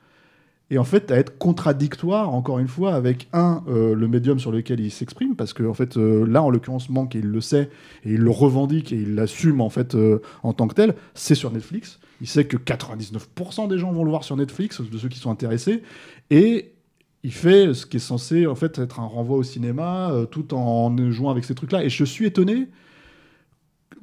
[0.71, 4.79] Et en fait, à être contradictoire, encore une fois, avec un, le médium sur lequel
[4.79, 7.71] il s'exprime, parce que en fait, là, en l'occurrence, Manque, et il le sait,
[8.05, 9.97] et il le revendique, et il l'assume en fait
[10.43, 11.99] en tant que tel, c'est sur Netflix.
[12.21, 15.31] Il sait que 99% des gens vont le voir sur Netflix, de ceux qui sont
[15.31, 15.81] intéressés,
[16.29, 16.71] et
[17.23, 20.53] il fait ce qui est censé en fait être un renvoi au cinéma, euh, tout
[20.53, 21.83] en jouant avec ces trucs-là.
[21.83, 22.67] Et je suis étonné.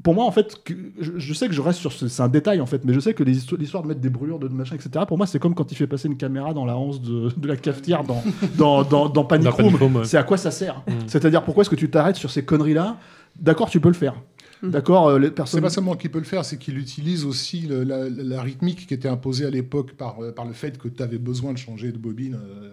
[0.02, 2.28] Pour moi, en fait, que- je, je sais que je reste sur ce, c'est un
[2.28, 5.04] détail en fait, mais je sais que l'histoire de mettre des brûlures de machin, etc.
[5.08, 7.48] Pour moi, c'est comme quand il fait passer une caméra dans la hanse de, de
[7.48, 8.22] la cafetière dans
[8.56, 10.04] dans, dans, dans Panic Room.
[10.04, 10.92] C'est à quoi ça sert Mm.
[11.08, 12.98] C'est-à-dire pourquoi est-ce que tu t'arrêtes sur ces conneries-là
[13.40, 14.14] D'accord, tu peux le faire.
[14.62, 15.60] D'accord, euh, les C'est personnes.
[15.62, 18.94] pas seulement qu'il peut le faire, c'est qu'il utilise aussi le- la, la rythmique qui
[18.94, 21.90] était imposée à l'époque par, euh, par le fait que tu avais besoin de changer
[21.92, 22.70] de bobine, euh,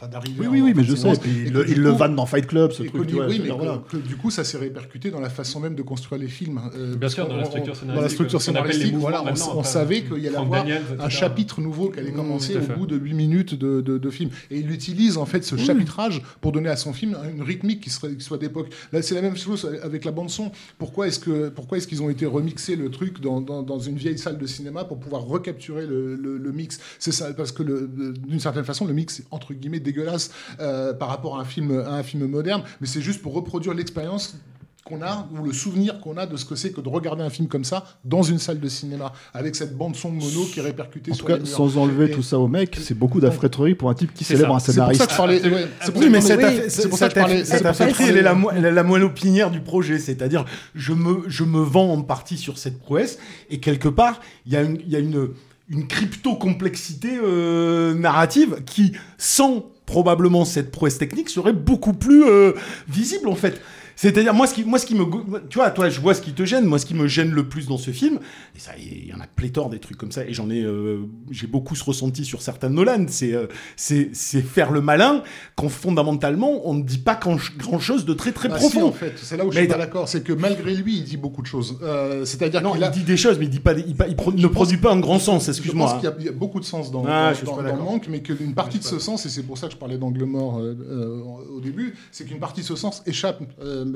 [0.00, 0.36] enfin d'arriver.
[0.40, 1.02] Oui, oui, oui, mais je sais.
[1.02, 1.16] séquence.
[1.16, 3.10] Et puis Et il, que le- il le coup- vanne dans Fight Club, ce truc.
[3.10, 3.82] vois, oui, mais voilà.
[3.90, 6.60] que du coup, ça s'est répercuté dans la façon même de construire les films.
[6.76, 10.02] euh, Bien sûr, dans la structure on- scénaristique, Dans la structure scénaristique, voilà, on, savait
[10.02, 12.96] qu'il y allait avoir Daniels, un chapitre nouveau qui allait Mmh, commencer au bout de
[12.96, 14.30] 8 minutes de, de- de film.
[14.50, 17.90] Et il utilise en fait ce chapitrage pour donner à son film une rythmique qui,
[17.90, 18.68] serait, qui soit d'époque.
[18.92, 20.50] Là, c'est la même chose avec la bande-son.
[20.78, 23.96] Pourquoi est-ce que pourquoi est-ce qu'ils ont été remixés le truc dans, dans- dans une
[23.96, 26.78] vieille salle de cinéma pour pouvoir recapturer le, le- le mix?
[26.98, 31.08] C'est ça, parce que d'une certaine façon, le mix est entre guillemets dégueulasse euh, par
[31.08, 34.36] rapport à un film, à un film moderne, mais c'est juste pour reproduire l'expérience
[34.84, 37.28] qu'on a ou le souvenir qu'on a de ce que c'est que de regarder un
[37.28, 40.62] film comme ça dans une salle de cinéma avec cette bande son mono qui est
[40.62, 41.48] répercutée En sur tout cas, les murs.
[41.58, 44.48] sans enlever Et- tout ça au mec, c'est beaucoup d'affréterie pour un type qui célèbre
[44.48, 44.54] ça.
[44.56, 45.00] un C'est pour scénariste.
[45.02, 45.42] ça que je parlais.
[45.46, 46.44] ouais, c'est pour Oui, ça mais que- cette, oui.
[46.44, 48.22] affaire- c'est pour ça que je parlais- cette pour ça que je affaire, elle est
[48.22, 49.98] la, parlais- mo- la, la moelle opinière du projet.
[49.98, 53.18] C'est-à-dire, je me, je me vends en partie sur cette prouesse,
[53.50, 55.28] et quelque part, il y a une, il y a une,
[55.68, 62.52] une crypto-complexité euh, narrative qui, sans probablement cette prouesse technique, serait beaucoup plus euh,
[62.88, 63.58] visible, en fait.
[64.00, 65.04] C'est-à-dire, moi, ce qui, moi, ce qui me,
[65.48, 66.64] tu vois, toi, je vois ce qui te gêne.
[66.66, 68.20] Moi, ce qui me gêne le plus dans ce film,
[68.54, 71.00] et ça, il y en a pléthore des trucs comme ça, et j'en ai, euh,
[71.32, 73.06] j'ai beaucoup ce ressenti sur certains Nolan.
[73.08, 75.24] C'est, euh, c'est, c'est faire le malin
[75.56, 78.86] quand fondamentalement, on ne dit pas grand chose de très très Bah si, profond.
[78.88, 81.02] en fait, c'est là où je Mais suis pas d'accord, c'est que malgré lui, il
[81.04, 81.76] dit beaucoup de choses.
[81.82, 84.06] Euh, C'est-à-dire qu'il il a- dit des choses, mais il dit pas, des- il, pas-
[84.06, 85.46] il pro- ne produit pas un grand sens.
[85.46, 85.86] Je Excuse-moi.
[85.90, 87.72] pense qu'il y a- il y, a beaucoup de sens dans, Ah, dans- je le
[87.78, 90.22] manque, mais qu'une partie de ce sens, et c'est pour ça que je parlais d'angle
[90.24, 91.20] mort euh, euh,
[91.56, 93.42] au début, c'est qu'une partie de ce sens échappe.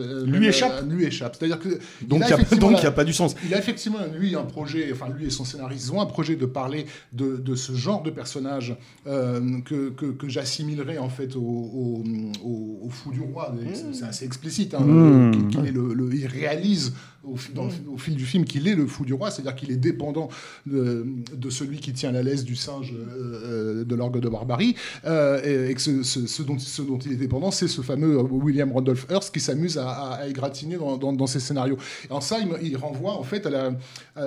[0.00, 0.82] Euh, Lui échappe.
[0.82, 1.36] euh, Lui échappe.
[1.38, 1.68] C'est-à-dire que
[2.02, 3.34] Donc, il a il y a- pas du sens.
[3.46, 6.46] Il a effectivement lui un projet, enfin lui et son scénariste ont un projet de
[6.46, 8.76] parler de, de ce genre de personnage
[9.06, 12.04] euh, que, que, que j'assimilerais en fait au, au,
[12.44, 13.54] au- au fou du roi.
[13.74, 14.74] C'est- C'est assez explicite.
[14.74, 15.48] Hein, Mmh.
[15.50, 15.74] qu'il-
[16.14, 16.92] il réalise
[17.24, 19.54] au, fi- dans le- au fil du film qu'il est le fou du roi, c'est-à-dire
[19.54, 20.28] qu'il est dépendant
[20.66, 24.74] de, de celui qui tient la laisse du singe euh, euh, de l'orgue de barbarie,
[25.04, 27.80] euh, et, et que ce, ce- ce dont, ce dont il est dépendant, c'est ce
[27.82, 31.76] fameux William Randolph Hearst qui s'amuse à, à- à égratigner dans, dans, dans ses scénarios.
[32.08, 33.70] Et en ça, il, il renvoie en fait à la.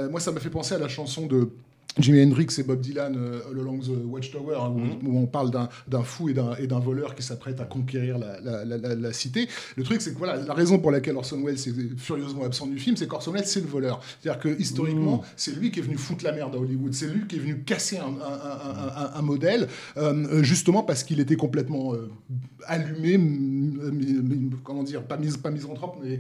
[0.09, 1.49] moi, ça m'a fait penser à la chanson de.
[1.97, 5.49] Jimi Hendrix et Bob Dylan, euh, All Along the Watchtower, hein, où, où on parle
[5.51, 5.69] d'un-
[6.03, 9.47] fou et d'un voleur qui s'apprête à conquérir la, la- la- la- la cité.
[9.77, 12.77] Le truc, c'est que voilà, la raison pour laquelle Orson Welles est furieusement absent du
[12.79, 14.01] film, c'est qu'Orson Welles, c'est le voleur.
[14.21, 16.93] C'est-à-dire que historiquement, c'est lui qui est venu foutre la merde à Hollywood.
[16.93, 20.83] C'est lui qui est venu casser un, un- un- un- un- un modèle, euh, justement
[20.83, 22.09] parce qu'il était complètement euh,
[22.67, 23.17] allumé,
[24.63, 26.19] comment dire, pas, mis, pas misanthrope, mais.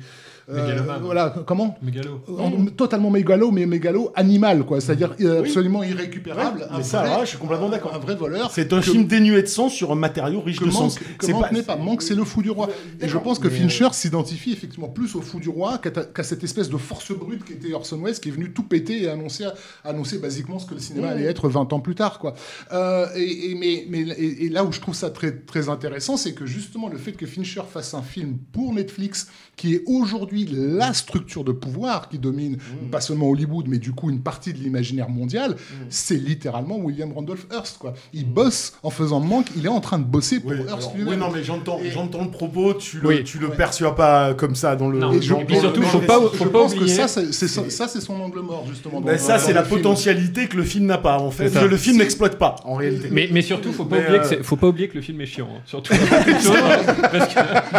[0.49, 1.77] euh, voilà, comment?
[1.81, 2.21] Mégalo.
[2.27, 4.79] En- Totalement mégalo, mais mégalo animal, quoi.
[4.81, 6.59] C'est-à-dire euh, absolument irrécupérable.
[6.61, 7.93] Ouais, mais ça, vrai- je suis complètement d'accord.
[7.95, 8.51] Un vrai voleur.
[8.51, 10.97] C'est un que- film dénué de sens sur un matériau riche de sens.
[10.99, 11.75] que Manque pas- n'est pas.
[11.75, 12.69] Manque, c'est le fou du roi.
[13.01, 16.69] Et je pense que Fincher s'identifie effectivement plus au fou du roi qu'à cette espèce
[16.69, 19.45] de force brute qui était Orson Welles, qui est venu tout péter et annoncer,
[19.83, 22.19] annoncer basiquement ce que le cinéma allait être 20 ans plus tard.
[22.19, 22.33] Quoi.
[22.71, 26.17] Euh, et, et- mais, mais, et, et là où je trouve ça très, très intéressant,
[26.17, 30.45] c'est que justement le fait que Fincher fasse un film pour Netflix, qui est aujourd'hui
[30.51, 32.89] la structure de pouvoir qui domine Mmh.
[32.91, 35.54] pas seulement Hollywood, mais du coup une partie de l'imaginaire mondial,
[35.89, 37.77] c'est littéralement William Randolph Hearst.
[37.77, 37.93] Quoi.
[38.13, 41.13] Il bosse en faisant manque, il est en train de bosser pour Hearst Alors, lui-même.
[41.13, 43.23] oui, non, mais j'entends, j'entends le propos, tu le, Oui.
[43.23, 44.97] tu le perçois pas comme ça dans le.
[45.15, 47.69] Et je, dans- et dans- surtout, faut pas, je pense que ça, c'est c'est son-
[47.69, 49.01] ça, c'est son angle mort, justement.
[49.01, 49.77] dans- ça, dans c'est la film.
[49.81, 51.51] potentialité que le film n'a pas, en fait.
[51.51, 53.09] Que le film n'exploite pas, en réalité.
[53.11, 55.19] Mais, mais surtout, faut pas, Mais, oublier euh, que faut pas oublier que le film
[55.21, 55.47] est chiant.
[55.51, 55.61] hein.
[55.65, 55.93] Surtout.
[55.99, 56.47] Parce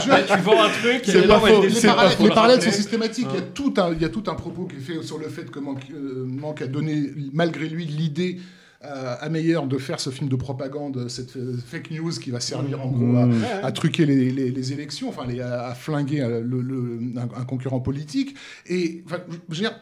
[0.04, 1.62] que bah, tu vends un truc et C'est pas faux.
[2.20, 3.26] Les parallèles, sont systématiques.
[3.30, 5.18] Il, y a tout un, il y a tout un propos qui est fait sur
[5.18, 6.26] le fait que Mank, euh,
[6.62, 8.38] a donné, malgré lui, l'idée
[8.84, 12.40] euh, à Meyer de faire ce film de propagande, cette euh, fake news qui va
[12.40, 13.42] servir en gros à, Mmh.
[13.62, 17.22] à truquer les, les- les élections, enfin les- à, à flinguer euh, le- le- un,
[17.40, 18.36] un concurrent politique.
[18.66, 19.72] Et enfin, je veux dire,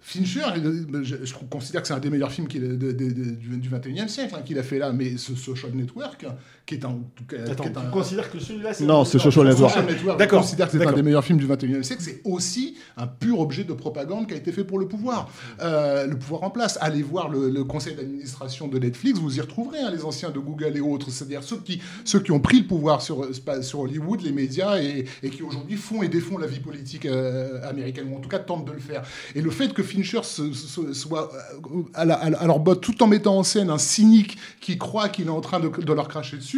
[0.00, 1.16] Fincher, euh, je,
[1.50, 4.92] considère que c'est un des meilleurs films du, 21e siècle hein, qu'il a fait là,
[4.92, 6.26] mais ce Social Network,
[6.66, 6.98] qui est un...
[7.28, 8.84] qui est Attends, un- tu considères que celui-là, c'est.
[8.84, 9.72] Non, c'est Social Network.
[9.74, 10.40] Social Network, D'accord.
[10.40, 12.02] je considère que c'est un des meilleurs films du 21e siècle.
[12.02, 15.28] C'est aussi un pur objet de propagande qui a été fait pour le pouvoir.
[15.60, 16.78] Euh, le pouvoir en place.
[16.80, 20.38] Allez voir le, le conseil d'administration de Netflix, vous y retrouverez hein, les anciens de
[20.38, 21.10] Google et autres.
[21.10, 23.26] C'est-à-dire ceux qui, ceux qui ont pris le pouvoir sur,
[23.62, 27.60] sur Hollywood, les médias, et, et qui aujourd'hui font et défont la vie politique euh,
[27.68, 29.02] américaine, ou en tout cas tentent de le faire.
[29.34, 33.02] Et le fait que Fincher se- se- soit euh, à la- à leur botte tout
[33.02, 36.08] en mettant en scène un cynique qui croit qu'il est en train de, de leur
[36.08, 36.53] cracher dessus,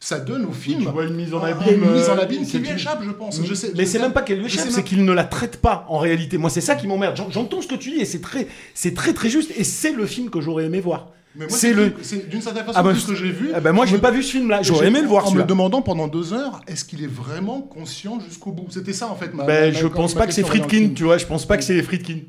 [0.00, 1.82] ça donne au film Tu vois une mise en abîme.
[1.84, 3.40] une mise en euh, abîme qui c'est lui échappe, je pense.
[3.44, 5.84] Je sais- mais c'est même pas qu'elle lui échappe, c'est qu'il ne la traite pas
[5.88, 6.38] en réalité.
[6.38, 7.16] Moi, c'est ça qui m'emmerde.
[7.16, 9.50] J'en- J'entends ce que tu dis et c'est très, c'est très très juste.
[9.56, 11.08] Et c'est le film que j'aurais aimé voir.
[11.48, 11.92] C'est le.
[12.02, 13.50] c'est d'une certaine façon Ah bah, tout ce que j'ai vu.
[13.54, 14.62] ah bah, moi, j'ai me- pas vu ce film-là.
[14.62, 18.18] J'aurais aimé le voir, En me demandant pendant deux heures, est-ce qu'il est vraiment conscient
[18.20, 18.66] jusqu'au bout?
[18.70, 19.34] C'était ça en fait.
[19.34, 20.94] Ma, Ben, ma- je pense pas que c'est Friedkin, film.
[20.94, 21.18] tu vois.
[21.18, 22.20] Je pense pas que c'est Friedkin.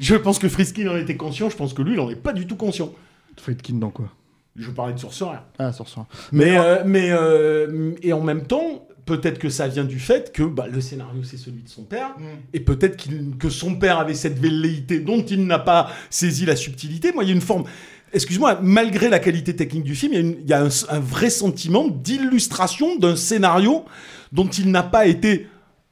[0.00, 1.48] Je pense que Friedkin en était conscient.
[1.50, 2.92] Je pense que lui, il en est pas du tout conscient.
[3.36, 4.10] Friedkin dans quoi?
[4.58, 5.38] Je parlais de Sorcerer.
[5.58, 6.04] Ah, Sorcerer.
[6.32, 10.42] Mais, euh, mais euh, et en même temps, peut-être que ça vient du fait que
[10.42, 12.22] bah, le scénario c'est celui de son père, Mm.
[12.54, 13.02] et peut-être
[13.38, 17.12] que son père avait cette velléité dont il n'a pas saisi la subtilité.
[17.12, 17.64] Moi, il y a une forme.
[18.12, 20.68] Excuse-moi, malgré la qualité technique du film, il y a, une- il y a un,
[20.96, 23.84] un vrai sentiment d'illustration d'un scénario
[24.32, 25.46] dont il n'a pas été,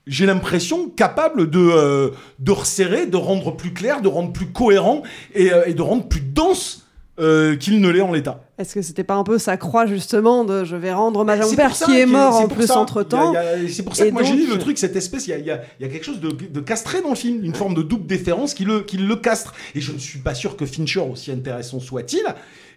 [0.06, 5.02] j'ai l'impression, capable de, euh, de resserrer, de rendre plus clair, de rendre plus cohérent
[5.34, 6.85] et, euh, et de rendre plus dense
[7.18, 8.40] euh, qu'il ne l'est en l'état.
[8.58, 11.46] Est-ce que c'était pas un peu sa croix justement de je vais rendre hommage à
[11.46, 12.78] mon père qui est mort en plus ça.
[12.78, 13.32] entre temps
[13.68, 15.38] C'est pour ça que Et moi j'ai dit le truc, cette espèce, il y a,
[15.38, 17.54] il y a- il y a quelque chose de, de castré dans le film, une
[17.54, 19.54] forme de double déférence qui le, qui le castre.
[19.74, 22.22] Et je ne suis pas sûr que Fincher, aussi intéressant soit-il,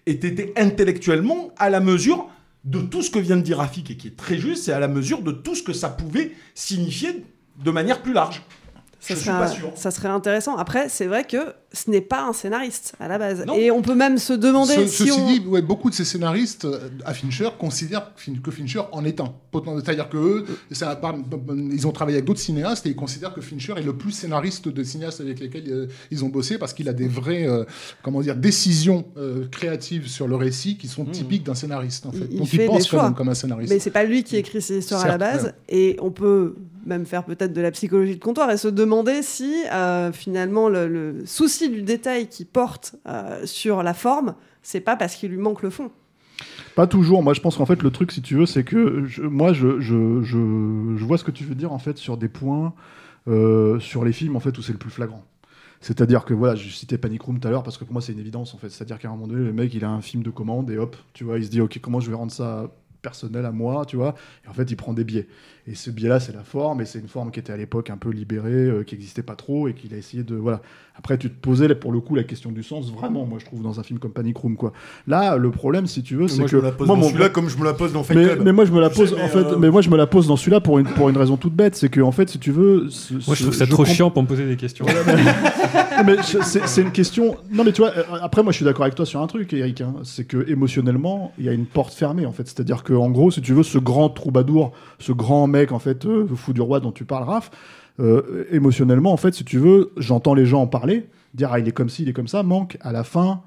[0.05, 2.27] ait été intellectuellement à la mesure
[2.65, 4.79] de tout ce que vient de dire Rafik et qui est très juste, c'est à
[4.79, 7.23] la mesure de tout ce que ça pouvait signifier
[7.63, 8.41] de manière plus large.
[9.01, 9.71] Ça Je serait, suis pas sûr.
[9.75, 10.57] ça serait intéressant.
[10.57, 11.37] Après, c'est vrai que
[11.71, 13.45] ce n'est pas un scénariste à la base.
[13.57, 15.25] Et on peut même se demander Ce- si ceci on...
[15.27, 19.05] dit, ouais, beaucoup de ces scénaristes euh, à Fincher considèrent que Fin- que Fincher en
[19.05, 19.33] est un.
[19.83, 20.99] C'est-à-dire que eux, ça
[21.73, 24.67] ils ont travaillé avec d'autres cinéastes et ils considèrent que Fincher est le plus scénariste
[24.67, 27.63] des cinéastes avec lesquels euh, ils ont bossé parce qu'il a des vraies, euh,
[28.03, 32.05] comment dire, décisions euh, créatives sur le récit qui sont typiques d'un scénariste.
[32.05, 32.27] En fait.
[32.31, 33.03] il Donc fait il pense des quand choix.
[33.03, 33.71] même comme un scénariste.
[33.71, 35.45] Mais c'est pas lui qui écrit ses histoires à la base.
[35.45, 35.53] ouais.
[35.69, 36.55] Et on peut
[36.89, 41.23] même faire peut-être de la psychologie de comptoir et se demander si euh, finalement le,
[41.25, 45.61] souci du détail qui porte euh, sur la forme, c'est pas parce qu'il lui manque
[45.61, 45.91] le fond.
[46.75, 47.23] Pas toujours.
[47.23, 50.21] Moi, je pense qu'en fait, le truc, si tu veux, c'est que moi, je, je,
[50.21, 52.73] je, je vois ce que tu veux dire en fait sur des points
[53.27, 55.23] euh, sur les films en fait où c'est le plus flagrant.
[55.81, 58.11] C'est-à-dire que voilà, je citais Panic Room tout à l'heure parce que pour moi c'est
[58.11, 58.69] une évidence en fait.
[58.69, 60.95] C'est-à-dire qu'à un moment donné, le mec il a un film de commande et hop,
[61.13, 62.71] tu vois, il se dit ok comment je vais rendre ça
[63.01, 64.15] personnel à moi, tu vois.
[64.45, 65.27] Et en fait il prend des biais.
[65.69, 67.97] Et ce biais-là c'est la forme et c'est une forme qui était à l'époque un
[67.97, 70.61] peu libérée, euh, qui n'existait pas trop et qu'il a essayé de voilà.
[70.97, 73.61] Après tu te posais pour le coup la question du sens vraiment, moi je trouve
[73.61, 74.73] dans un film comme Panic Room quoi.
[75.07, 77.07] Là le problème si tu veux c'est Moi, que je me la pose moi, mon-
[77.07, 78.41] celui-là comme je me la pose dans Fight mais, Club.
[78.43, 80.27] mais moi je me la pose en fait, euh, mais moi je me la pose
[80.27, 82.51] dans celui-là pour une pour une raison toute bête, c'est que en fait si tu
[82.51, 84.57] veux, ce- Moi, je ce- trouve ça je trop comp- chiant pour me poser des
[84.57, 84.85] questions.
[84.87, 87.37] non, mais c'est une question.
[87.51, 89.51] Non, mais tu vois, euh, après, moi, je suis d'accord avec toi sur un truc,
[89.53, 89.81] Eric.
[89.81, 89.95] hein.
[90.03, 92.47] c'est que émotionnellement, il y a une porte fermée, en fait.
[92.47, 96.05] C'est-à-dire que, en gros, si tu veux, ce grand troubadour, ce grand mec, en fait,
[96.05, 97.51] euh, fou du roi dont tu parles, Raph,
[97.99, 101.67] euh, émotionnellement, en fait, si tu veux, j'entends les gens en parler, dire, ah, il
[101.67, 103.41] est comme ci, il est comme ça, manque, à la fin.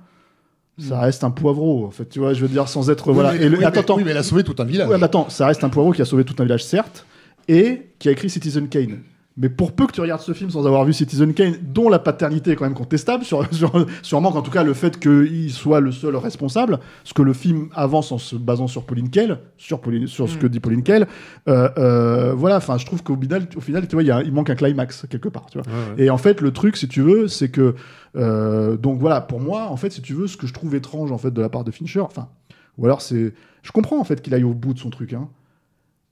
[0.78, 3.08] Ça reste un poivreau, en fait, tu vois, je veux dire, sans être.
[3.08, 3.32] Oui, voilà.
[3.32, 3.96] mais- Et le- oui, mais- attends, attends.
[3.96, 4.88] oui, mais elle a sauvé tout un village.
[4.88, 7.04] Ouais, mais attends, ça reste un poivreau qui a sauvé tout un village, certes,
[7.46, 9.00] et qui a écrit Citizen Kane.
[9.38, 11.98] Mais pour peu que tu regardes ce film sans avoir vu Citizen Kane, dont la
[11.98, 15.50] paternité est quand même contestable, sur, sur, sur Manque, en tout cas le fait qu'il
[15.50, 19.38] soit le seul responsable, ce que le film avance en se basant sur Pauline Kael,
[19.56, 21.06] sur, Pauline, sur ce que dit Pauline Kael,
[21.48, 24.22] euh, euh, voilà, enfin je trouve qu'au final, au final tu vois, il, y a-
[24.22, 25.46] il manque un climax quelque part.
[25.50, 25.66] Tu vois.
[25.96, 27.74] Et en fait, le truc, si tu veux, c'est que.
[28.16, 31.10] euh, donc voilà, pour moi, en fait, si tu veux, ce que je trouve étrange
[31.10, 32.28] en fait de la part de Fincher, enfin,
[32.76, 33.32] ou alors c'est.
[33.62, 35.28] Je comprends en fait qu'il aille au bout de son truc, hein.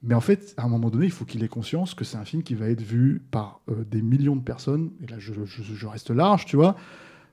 [0.02, 2.24] Mais en fait, à un moment donné, il faut qu'il ait conscience que c'est un
[2.24, 5.32] film qui va être vu par euh, des millions de personnes, et là je,
[5.86, 6.74] reste large, tu vois,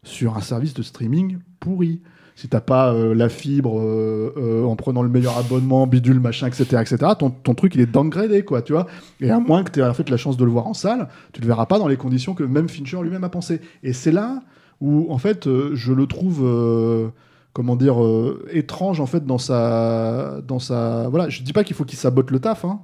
[0.03, 2.01] sur un service de streaming pourri.
[2.35, 6.81] Si t'as pas euh, la fibre euh, en prenant le meilleur abonnement, bidule, machin, etc.,
[6.81, 8.85] etc., ton, truc il est downgradé, quoi, tu vois.
[9.21, 11.07] Et à moins que tu aies en fait la chance de le voir en salle,
[11.31, 13.61] tu le verras pas dans les conditions que même Fincher lui-même a pensé.
[13.81, 14.41] Et c'est là
[14.81, 17.11] où, en fait, je le trouve.
[17.57, 21.75] Comment dire, euh, étrange en fait dans sa, dans sa, voilà, je dis pas qu'il
[21.75, 22.81] faut qu'il sabote le taf, hein.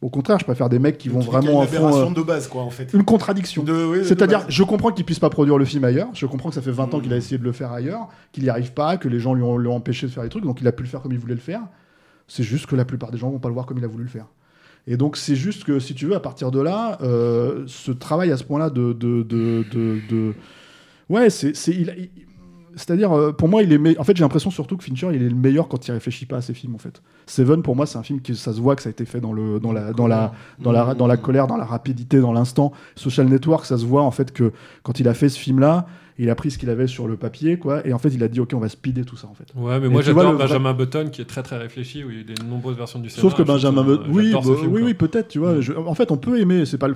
[0.00, 2.62] Au contraire, je préfère des mecs qui vont vraiment une fond, euh, de base, quoi,
[2.62, 2.92] en fait.
[2.94, 3.64] Une contradiction.
[3.66, 6.06] Oui, C'est-à-dire, je comprends qu'il puisse pas produire le film ailleurs.
[6.14, 8.44] Je comprends que ça fait 20 ans qu'il a essayé de le faire ailleurs, qu'il
[8.44, 10.44] n'y arrive pas, que les gens lui ont, lui ont empêché de faire les trucs,
[10.44, 11.62] donc il a pu le faire comme il voulait le faire.
[12.28, 14.04] C'est juste que la plupart des gens vont pas le voir comme il a voulu
[14.04, 14.26] le faire.
[14.86, 18.30] Et donc c'est juste que si tu veux, à partir de là, euh, ce travail
[18.30, 20.34] à ce point-là de, de, de, de- de-
[21.08, 22.10] ouais, c'est, c'est, il, il-
[22.78, 25.22] c'est-à-dire, euh, pour moi, il est me- en fait, j'ai l'impression surtout que Fincher, il
[25.22, 27.02] est le meilleur quand il réfléchit pas à ses films, en fait.
[27.26, 29.20] Seven, pour moi, c'est un film qui, ça se voit que ça a été fait
[29.20, 32.32] dans le, dans la, dans la, dans la, dans la colère, dans la rapidité, dans
[32.32, 32.72] l'instant.
[32.94, 35.86] Social Network, ça se voit en fait que quand il a fait ce film-là,
[36.20, 38.28] il a pris ce qu'il avait sur le papier, quoi, et en fait, il a
[38.28, 39.46] dit, ok, on va speeder tout ça, en fait.
[39.54, 42.18] Ouais, mais Et moi j'adore vrai- Benjamin Button qui est très très réfléchi, où il
[42.18, 43.30] y a des nombreuses versions du scénario.
[43.30, 44.82] Sauf que Benjamin Button, oui, bah, oui, film, oui.
[44.92, 44.94] Mm.
[44.94, 45.60] peut-être, tu vois.
[45.60, 46.66] je- en fait, on peut aimer.
[46.66, 46.88] C'est pas,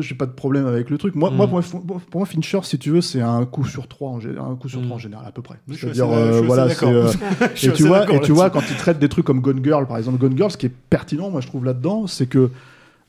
[0.00, 1.14] j'ai pas de problème avec le truc.
[1.14, 1.36] Moi, Mm.
[1.36, 4.68] moi, pour, moi, Fincher, si tu veux, c'est un coup sur trois, en un coup
[4.68, 4.84] sur Mm.
[4.84, 5.56] trois en général, à peu près.
[5.72, 6.86] C'est-à-dire, euh, voilà, c'est.
[6.86, 7.10] euh,
[7.62, 9.98] et tu vois, et tu vois, quand il traite des trucs comme Gone Girl, par
[9.98, 12.50] exemple, Gone Girl, ce qui est pertinent, moi, je trouve là-dedans, c'est que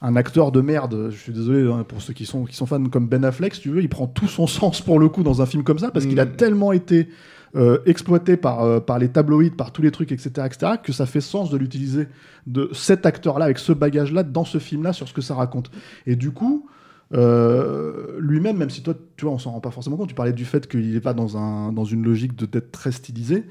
[0.02, 2.84] un acteur de merde, je suis désolé hein, pour ceux qui sont, qui sont fans
[2.86, 5.42] comme Ben Affleck, si tu veux, il prend tout son sens pour le coup dans
[5.42, 6.36] un film comme ça, parce qu'il a Mm.
[6.36, 7.08] tellement été
[7.56, 11.06] euh, exploité par, euh, par les tabloïds, par tous les trucs, etc., etc., que ça
[11.06, 12.08] fait sens de l'utiliser,
[12.48, 15.70] de cet acteur-là, avec ce bagage-là, dans ce film-là, sur ce que ça raconte.
[16.08, 16.66] Et du coup,
[17.14, 20.34] euh, lui-même, même si toi, tu vois, on s'en rend pas forcément compte, tu parlais
[20.34, 23.44] du fait qu'il n'est pas dans, un, dans une logique de- d'être très stylisé,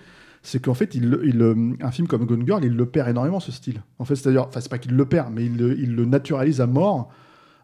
[0.42, 3.82] c'est qu'en fait, il, un film comme Gone Girl, il le perd énormément, ce style.
[3.98, 6.60] En fait, c'est-à-dire, enfin, c'est pas qu'il le perd, mais il le, il le naturalise
[6.60, 7.10] à mort,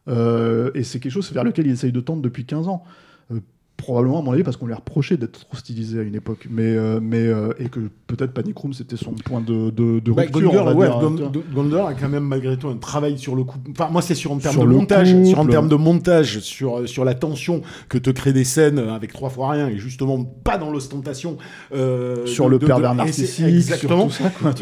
[0.09, 2.85] euh, et c'est quelque chose vers lequel il essaye de tendre depuis 15 ans.
[3.33, 3.41] Euh,
[3.77, 6.47] probablement, à mon avis, parce qu'on lui a reproché d'être trop stylisé à une époque,
[6.51, 10.13] mais, euh, mais euh, et que peut-être Panic Room, c'était son point de, de, de
[10.13, 13.59] Bah, rupture, ouais, Girl a quand même malgré tout un travail sur le coup.
[13.71, 15.27] Enfin, moi, c'est sur en termes Sur de le montage, couple.
[15.27, 19.13] sur en termes de montage, sur sur la tension que te créent des scènes avec
[19.13, 21.37] trois fois rien et justement pas dans l'ostentation.
[21.75, 24.09] euh, Sur de- le de- pervers narcissique, exactement.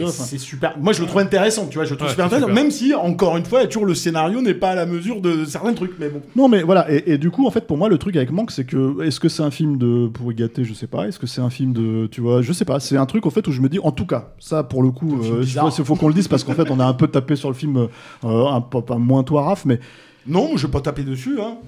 [0.09, 0.77] c'est super.
[0.81, 1.66] Moi, je le trouve intéressant.
[1.66, 2.48] Tu vois, je le trouve Ouais, super intéressant.
[2.48, 2.62] super.
[2.62, 5.72] Même si, encore une fois, toujours le scénario n'est pas à la mesure de certains
[5.74, 6.20] trucs, mais bon.
[6.37, 8.50] Non, mais voilà, et, et du coup, en fait, pour moi, le truc avec Manque,
[8.50, 11.06] c'est que est-ce que c'est un film de pour gâter, je sais pas.
[11.08, 12.80] Est-ce que c'est un film de, tu vois, je sais pas.
[12.80, 14.90] C'est un truc, en fait, où je me dis, en tout cas, ça, pour le
[14.90, 17.36] coup, euh, il faut qu'on le dise parce qu'en fait, on a un peu tapé
[17.36, 17.88] sur le film,
[18.24, 19.80] euh, un peu pas moins toi, Raph, mais
[20.26, 21.38] Non, je vais pas taper dessus.
[21.40, 21.58] Hein.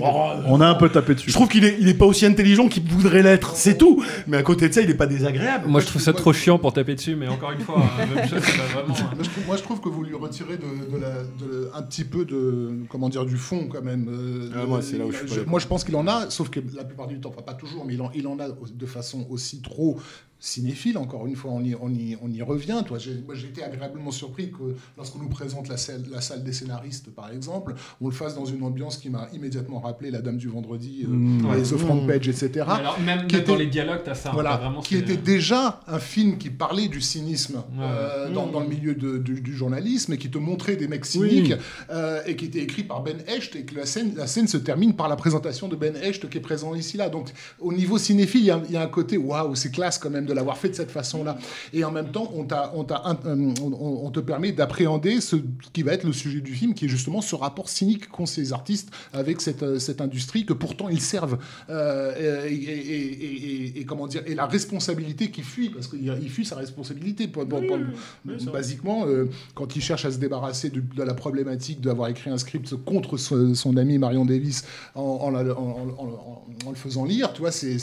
[0.00, 1.28] On a un peu tapé dessus.
[1.30, 4.02] Je trouve qu'il est, il est pas aussi intelligent qu'il voudrait l'être, c'est tout.
[4.26, 5.68] Mais à côté de ça, il est pas désagréable.
[5.68, 8.26] Moi, je trouve ça trop chiant pour taper dessus, mais encore une fois, hein, même
[8.28, 8.88] chose, c'est pas vraiment.
[8.94, 11.82] Moi je, trouve, moi, je trouve que vous lui retirez de, de la- de- un
[11.82, 14.08] petit peu de comment dire du fond quand même.
[14.54, 15.50] Ah, moi, c'est là où je suis pas d'accord.
[15.50, 17.84] moi je pense qu'il en a, sauf que la plupart du temps, enfin pas toujours,
[17.84, 19.98] mais il en, il en a de façon aussi trop
[20.46, 20.98] cinéphile.
[20.98, 22.82] Encore une fois, on y, on y, on y revient.
[22.84, 26.42] Toi, j'ai, moi j'ai été agréablement surpris que lorsqu'on nous présente la salle, la salle
[26.42, 30.20] des scénaristes, par exemple, on le fasse dans une ambiance qui m'a immédiatement rappelé La
[30.20, 31.54] Dame du Vendredi, euh, Mmh.
[31.54, 31.78] les Ouais.
[31.78, 32.06] Front Mmh.
[32.08, 32.50] Page, etc.
[32.54, 34.96] Mais alors, même- qui même dans les dialogues, t'as ça, hein, Voilà, t'as vraiment qui
[34.96, 37.62] était déjà un film qui parlait du cynisme Ouais.
[37.80, 38.50] euh, dans, Mmh.
[38.52, 41.28] dans le milieu de- du, du journalisme et qui te montrait des mecs Oui.
[41.30, 41.54] cyniques
[41.90, 44.56] euh, et qui était écrit par Ben Hecht et que la scène, la scène se
[44.56, 47.08] termine par la présentation de Ben Hecht qui est présent ici là.
[47.08, 47.28] Donc
[47.60, 50.10] au niveau cinéphile, il y a, il y a un côté waouh, c'est classe quand
[50.10, 51.38] même de l'avoir fait de cette façon-là.
[51.72, 55.36] Et en même temps, on, on, euh, on- te permet d'appréhender ce
[55.72, 58.52] qui va être le sujet du film, qui est justement ce rapport cynique qu'ont ces
[58.52, 61.38] artistes avec cette, euh, cette industrie que pourtant ils servent.
[61.70, 65.86] Euh, et, et- et- et- et- et comment dire et la responsabilité qui fuit parce
[65.88, 70.18] qu'il il fuit sa responsabilité pour- pour- pour- basiquement euh, quand il cherche à se
[70.18, 74.64] débarrasser de la problématique d'avoir écrit un script contre son, son ami Marion Davis
[74.94, 77.78] en, le faisant lire tu vois c'est-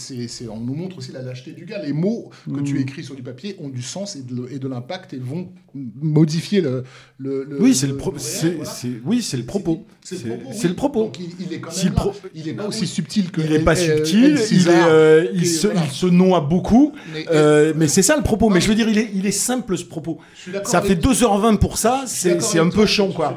[0.50, 2.82] on nous montre aussi la lâcheté du gars les mots que tu Mm.
[2.82, 6.62] écris sur du papier ont du sens et de, et de l'impact et vont modifier
[6.62, 6.84] le,
[7.18, 8.72] le- le- Oui, c'est le, pro- voilà.
[9.06, 9.86] oui, le propos.
[10.04, 11.04] C'est le propos.
[11.04, 12.12] Donc, il, il est quand même là.
[12.34, 15.68] Il pas Bah aussi subtil que Il est pas subtil, il, euh, il, se,
[16.08, 18.50] noie beaucoup, Mais- euh, mais c'est ça le propos.
[18.50, 20.18] Mais je veux dire, il est, il est simple ce propos.
[20.64, 23.36] Ça fait avec- 2h20 pour ça, c'est un peu chiant quoi.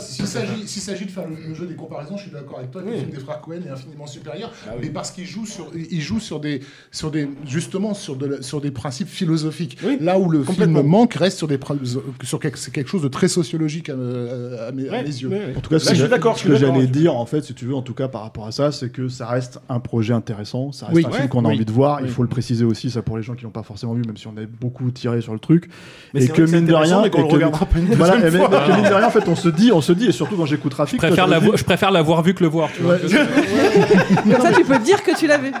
[0.00, 0.26] S'il
[0.82, 2.82] s'agit de faire le, jeu des comparaisons, je suis d'accord avec toi.
[2.82, 5.70] Le film des frères Cohen est infiniment supérieur, Ah mais parce qu'il joue sur
[6.40, 9.78] des, justement sur, de la- sur des principes philosophiques.
[10.00, 11.58] Là où le film manque, reste sur des,
[12.22, 15.08] sur quelque, c'est quelque chose de très sociologique à, à- à mes, à Ouais, mes
[15.08, 15.28] yeux.
[15.28, 15.54] ouais, ouais.
[15.56, 17.64] En tout cas, Là, je suis d'accord, ce que j'allais dire, en fait, si tu
[17.66, 20.72] veux, en tout cas par rapport à ça, c'est que ça reste un projet intéressant,
[20.72, 21.04] ça reste Oui.
[21.06, 21.54] un Ouais, film qu'on a oui.
[21.56, 21.98] envie de voir.
[22.00, 22.04] Oui.
[22.06, 24.16] Il faut le préciser aussi, ça pour les gens qui l'ont pas forcément vu, même
[24.16, 25.68] si on a beaucoup tiré sur le truc.
[26.12, 28.30] Mais et que mine de rien, qu'on et le que- regardera pas une voilà, mais-
[28.30, 28.48] fois.
[28.48, 30.46] que mine de rien, en fait, on se dit, on se dit, et surtout quand
[30.46, 32.68] j'écoute Rafik, Je préfère, l'avoir- dis- je préfère l'avoir vu que le voir.
[32.74, 32.98] Tu vois.
[32.98, 35.52] Comme ça, tu peux dire que tu l'as vu.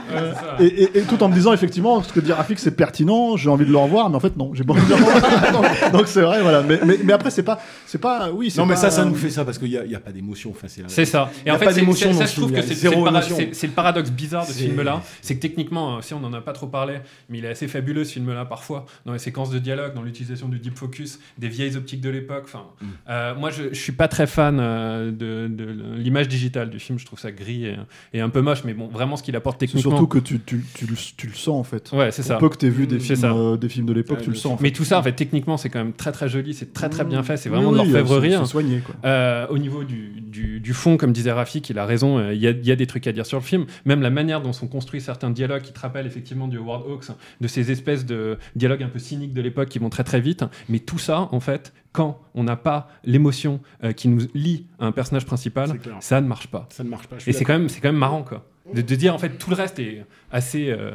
[0.60, 3.70] Et tout en me disant effectivement ce que dit Rafik c'est pertinent, j'ai envie de
[3.70, 5.52] le revoir, mais en fait non, j'ai pas envie de le revoir.
[5.52, 6.62] Donc- Donc c'est vrai, voilà.
[6.62, 8.50] Mais, mais, mais après c'est pas, c'est pas, oui.
[8.50, 10.00] c'est Non, mais pas- ça, ça nous fait ça parce qu'il n'y a, y a
[10.00, 10.50] pas d'émotion.
[10.50, 11.30] Enfin, c'est ça.
[11.46, 13.10] Et a en fait, pas c'est- ça, je trouve film, que c'est le, zéro para-
[13.18, 13.36] émotion.
[13.36, 15.02] c'est- c'est le paradoxe bizarre de ce film-là.
[15.22, 16.94] C'est que techniquement, euh, si on n'en a pas trop parlé,
[17.28, 20.48] mais il est assez fabuleux ce film-là parfois, dans les séquences de dialogue, dans l'utilisation
[20.48, 22.44] du deep focus, des vieilles optiques de l'époque.
[22.44, 22.86] Enfin, Mm.
[23.10, 25.64] euh, moi, je, je suis pas très fan euh, de, de
[25.96, 26.98] l'image digitale du film.
[26.98, 27.76] Je trouve ça gris et,
[28.12, 29.92] et un peu moche, mais bon, vraiment ce qu'il apporte C'est techniquement.
[29.92, 31.90] surtout que tu, tu, tu, le, tu le sens en fait.
[31.92, 32.36] Ouais, c'est ça.
[32.44, 34.58] Peu que tu vu des films, euh, des films de l'époque, tu le sens.
[34.58, 36.88] en Mais tout ça, en fait, techniquement, c'est quand même très très joli, c'est très
[36.90, 38.46] très bien fait, c'est vraiment oui, de l'orfèvrerie.
[38.46, 38.94] soigné, quoi.
[39.04, 42.40] Euh, au niveau du, du, du fond, comme disait Rafik, il a raison, euh, il
[42.40, 43.66] y, a, il y a des trucs à dire sur le film.
[43.86, 47.10] Même la manière dont sont construits certains dialogues qui te rappellent effectivement du Howard Hawks,
[47.10, 50.20] hein, de ces espèces de dialogues un peu cyniques de l'époque qui vont très très
[50.20, 50.44] vite.
[50.68, 54.86] Mais tout ça, en fait, quand on n'a pas l'émotion euh, qui nous lie à
[54.86, 56.66] un personnage principal, ça ne marche pas.
[56.70, 58.44] Ça ne marche pas, Et c'est quand même, c'est quand même marrant, quoi.
[58.74, 60.92] De, de dire, en fait, tout le reste est assez euh,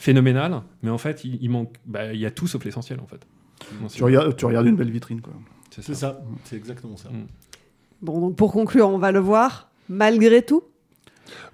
[0.00, 3.06] phénoménal, mais en fait, il, il manque, bah, il y a tout sauf l'essentiel, en
[3.06, 3.20] fait.
[3.92, 5.34] Tu regardes, tu regardes une belle vitrine quoi.
[5.70, 7.10] C'est ça, c'est exactement ça.
[8.00, 10.62] Bon, donc pour conclure, on va le voir malgré tout.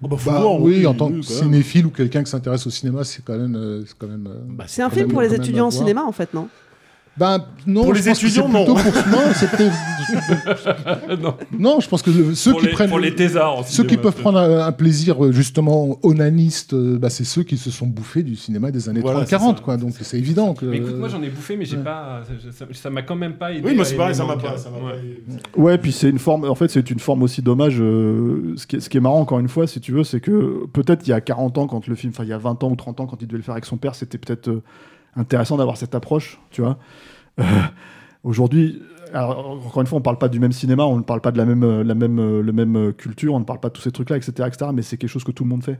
[0.01, 3.03] Oh, bah, Bah, voir, oui, en tant que cinéphile ou quelqu'un qui s'intéresse au cinéma,
[3.03, 6.13] c'est quand même, euh, c'est euh, C'est un film pour les étudiants en cinéma, en
[6.13, 6.47] fait, non?
[7.19, 8.75] Ben non, Pour je les pense que étudiants, c'est non.
[8.75, 9.11] plutôt Pour...
[9.11, 11.33] non, c'est peut-être- non.
[11.57, 13.97] Non, je pense que le- ceux Pour qui les- prennent pour les thésards ceux qui
[13.97, 17.87] peuvent prendre un, un plaisir euh, justement onaniste, euh, bah, c'est ceux qui se sont
[17.87, 19.77] bouffés du cinéma des années Voilà, 30-40 c'est quoi.
[19.77, 20.65] Donc c'est évident que.
[20.65, 22.21] Mais écoute, moi j'en ai bouffé, mais j'ai pas.
[22.73, 23.67] ça- m'a quand même pas aidé.
[23.67, 25.77] Oui, moi, c'est pareil, ça m'a pas- ça m'a Ouais.
[25.77, 26.45] puis c'est une forme.
[26.47, 27.77] En fait, c'est une forme aussi d'hommage.
[27.81, 30.19] euh, ce, qui est, ce qui est marrant, encore une fois, si tu veux, c'est
[30.19, 32.63] que peut-être il y a 40 ans, quand le film, enfin il y a 20
[32.63, 34.63] ans ou 30 ans, quand il devait le faire avec son père, c'était peut-être euh,
[35.17, 36.77] intéressant d'avoir cette approche, tu vois.
[37.39, 37.43] Euh,
[38.23, 38.81] Aujourd'hui,
[39.13, 41.45] encore une fois, on parle pas du même cinéma, on ne parle pas de la
[41.45, 43.91] même, euh, la même, euh, le même culture, on ne parle pas de tous ces
[43.91, 44.71] trucs-là, etc., etc.
[44.73, 45.79] Mais c'est quelque chose que tout le monde fait.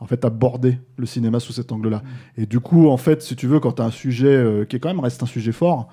[0.00, 2.02] En fait, aborder le cinéma sous cet angle-là.
[2.36, 4.76] Et du coup, en fait, si tu veux, quand tu as un sujet euh, qui
[4.76, 5.88] est quand même reste un sujet fort,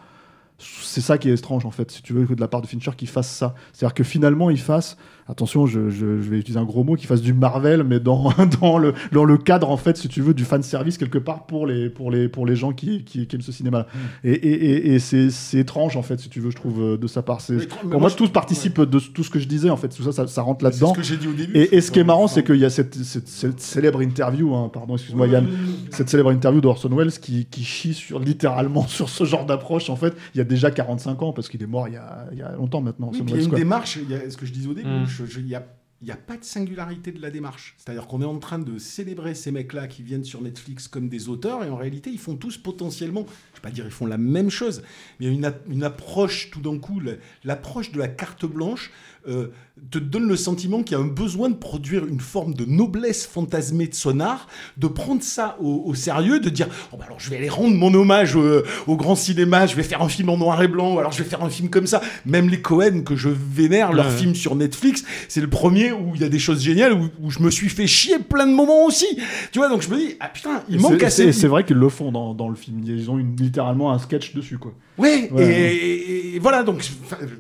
[0.59, 2.67] c'est ça qui est étrange en fait, si tu veux, que de la part de
[2.67, 3.55] Fincher qu'il fasse ça.
[3.73, 4.95] C'est-à-dire que finalement il fasse,
[5.27, 8.31] attention, je, je- je vais utiliser un gros mot, qu'il fasse du Marvel, mais dans,
[8.61, 11.45] dans, le, dans le cadre en fait, si tu veux, du fan service quelque part
[11.45, 13.87] pour les, pour les, pour les gens qui, qui, qui aiment ce cinéma.
[14.23, 16.97] Et, et, et, et c'est c'est étrange en fait, si tu veux, je trouve, euh,
[16.97, 17.41] de sa part.
[17.41, 19.69] C'est- Mais- mais Pour moi, moi, je- tout participe de tout ce que je disais
[19.69, 20.93] en fait, tout ça, ça, ça rentre C'est là-dedans.
[20.93, 21.57] ce que j'ai dit au début.
[21.57, 24.53] Et, et ce qui est marrant, c'est qu'il y a cette, cette- cette célèbre interview,
[24.55, 25.47] hein, pardon, excuse-moi Yann,
[25.89, 29.89] cette célèbre interview d'Orson Welles qui, qui chie sur, littéralement sur ce genre d'approche.
[29.89, 32.25] En fait, il y a déjà 45 ans, parce qu'il est mort il y a,
[32.31, 33.11] il y a longtemps maintenant.
[33.13, 33.57] Il y a une quoi.
[33.57, 35.05] démarche, il y a ce que je disais au début, Mm.
[35.37, 35.65] Il y a
[36.01, 37.73] n'y a pas de singularité de la démarche.
[37.77, 41.29] C'est-à-dire qu'on est en train de célébrer ces mecs-là qui viennent sur Netflix comme des
[41.29, 44.05] auteurs, et en réalité, ils font tous potentiellement, je ne vais pas dire ils font
[44.05, 44.83] la même chose,
[45.19, 47.13] mais une, approche tout d'un coup, la-
[47.43, 48.91] l'approche de la carte blanche
[49.27, 49.47] euh,
[49.91, 53.25] te donne le sentiment qu'il y a un besoin de produire une forme de noblesse
[53.27, 54.47] fantasmée de sonar,
[54.77, 57.75] de prendre ça au, au sérieux, de dire oh, bah alors je vais aller rendre
[57.75, 60.97] mon hommage au, au grand cinéma, je vais faire un film en noir et blanc,
[60.97, 62.01] alors je vais faire un film comme ça.
[62.25, 64.17] Même les Cohen que je vénère, leur Ouais, ouais.
[64.17, 67.29] film sur Netflix, c'est le premier où il y a des choses géniales, où, où
[67.31, 69.07] je me suis fait chier plein de moments aussi.
[69.51, 71.25] Tu vois, donc je me dis ah putain, il Et manque assez.
[71.31, 72.81] C'est c'est vrai qu'ils le font dans, dans le film.
[72.85, 74.73] Ils ont une- littéralement un sketch dessus, quoi.
[74.97, 75.75] Ouais, Ouais.
[75.75, 76.83] Et, voilà, donc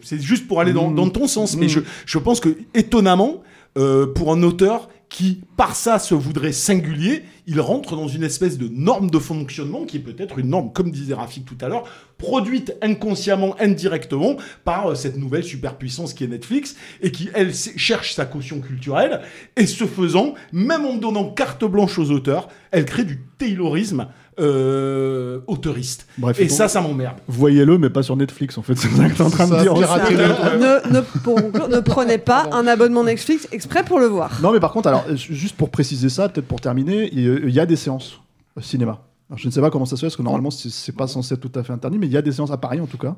[0.03, 0.95] c'est juste pour aller dans, Mm.
[0.95, 1.69] dans ton sens, mais Mm.
[1.69, 3.43] je, je pense que étonnamment,
[3.77, 8.57] euh, pour un auteur qui, par ça, se voudrait singulier, il rentre dans une espèce
[8.57, 11.83] de norme de fonctionnement qui est peut-être une norme, comme disait Rafik tout à l'heure,
[12.17, 18.13] produite inconsciemment, indirectement par euh, cette nouvelle superpuissance qui est Netflix et qui, elle, cherche
[18.13, 19.21] sa caution culturelle
[19.55, 25.39] et ce faisant, même en donnant carte blanche aux auteurs, elle crée du taylorisme euh,
[25.47, 26.07] auteuriste.
[26.17, 27.15] Bref, et ça, ça m'emmerde.
[27.27, 28.75] Voyez-le, mais pas sur Netflix, en fait.
[28.75, 29.73] C'est ça que t'es en train de dire.
[29.73, 30.17] piratez-le.
[30.17, 34.39] ne, ne, pour conclure, ne prenez pas un abonnement Netflix exprès pour le voir.
[34.43, 35.15] Non, mais par contre, alors, euh,
[35.45, 38.19] juste pour préciser ça, peut-être pour terminer, il y a- des séances
[38.55, 39.01] au cinéma.
[39.35, 41.39] Je ne sais pas comment ça se fait, parce que normalement, c'est pas censé être
[41.39, 43.15] tout à fait interdit, mais il y a des séances à Paris, en tout cas.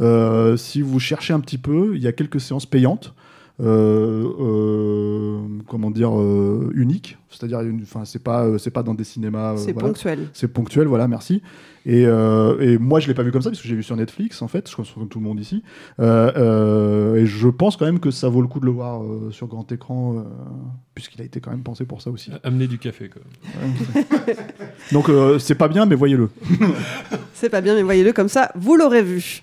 [0.00, 3.12] Euh, si vous cherchez un petit peu, il y a quelques séances payantes.
[3.60, 9.04] Euh, euh, comment dire euh, uniques c'est-à-dire enfin c'est pas euh, c'est pas dans des
[9.04, 9.88] cinémas euh, C'est voilà.
[9.88, 10.28] ponctuel.
[10.32, 11.42] c'est ponctuel voilà merci
[11.86, 13.96] et, euh, et moi je l'ai pas vu comme ça parce que j'ai vu sur
[13.96, 15.62] Netflix en fait je pense comme tout le monde ici
[16.00, 19.02] Euh, euh, et je pense quand même que ça vaut le coup de le voir
[19.02, 20.22] euh, sur grand écran euh,
[20.94, 23.22] puisqu'il a été quand même pensé pour ça aussi Amener du café, quoi.
[24.92, 26.28] donc euh, c'est pas bien mais voyez-le
[27.34, 29.42] C'est pas bien, mais voyez-le comme ça, vous l'aurez vu.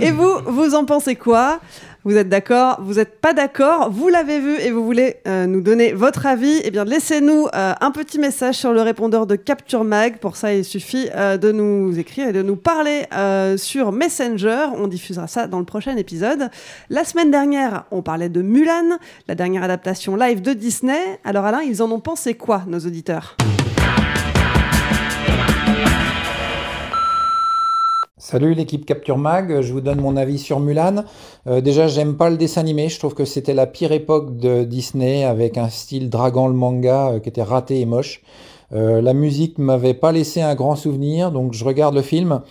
[0.00, 1.60] Et vous, vous en pensez quoi?
[2.04, 5.60] Vous êtes d'accord Vous n'êtes pas d'accord Vous l'avez vu et vous voulez euh, nous
[5.60, 9.84] donner votre avis Eh bien, laissez-nous euh, un petit message sur le répondeur de Capture
[9.84, 10.18] Mag.
[10.18, 14.66] Pour ça, il suffit euh, de nous écrire et de nous parler euh, sur Messenger.
[14.76, 16.50] On diffusera ça dans le prochain épisode.
[16.90, 18.98] La semaine dernière, on parlait de Mulan,
[19.28, 21.20] la dernière adaptation live de Disney.
[21.22, 23.36] Alors Alain, ils en ont pensé quoi, nos auditeurs?
[28.24, 31.02] Salut l'équipe Capture Mag, je vous donne mon avis sur Mulan.
[31.48, 34.62] Euh, déjà, j'aime pas le dessin animé, je trouve que c'était la pire époque de
[34.62, 38.22] Disney avec un style dragon le manga euh, qui était raté et moche.
[38.72, 42.42] Euh, la musique m'avait pas laissé un grand souvenir, donc je regarde le film.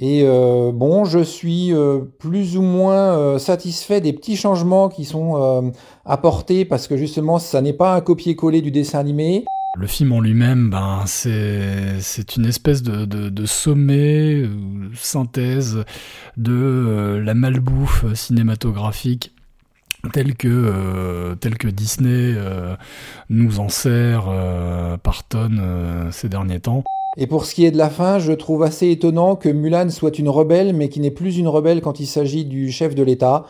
[0.00, 1.70] Et bon, je suis
[2.18, 5.70] plus ou moins satisfait des petits changements qui sont
[6.06, 9.44] apportés parce que justement, ça n'est pas un copier-coller du dessin animé.
[9.74, 14.48] Le film en lui-même, ben, c'est une espèce de, sommet, euh,
[14.94, 15.84] synthèse
[16.36, 19.32] de euh, la malbouffe cinématographique
[20.12, 22.34] telle que, euh, que Disney
[23.30, 24.24] nous en sert
[25.02, 26.82] par tonnes ces derniers temps.
[27.16, 30.18] Et pour ce qui est de la fin, je trouve assez étonnant que Mulan soit
[30.18, 33.46] une rebelle, mais qui n'est plus une rebelle quand il s'agit du chef de l'État.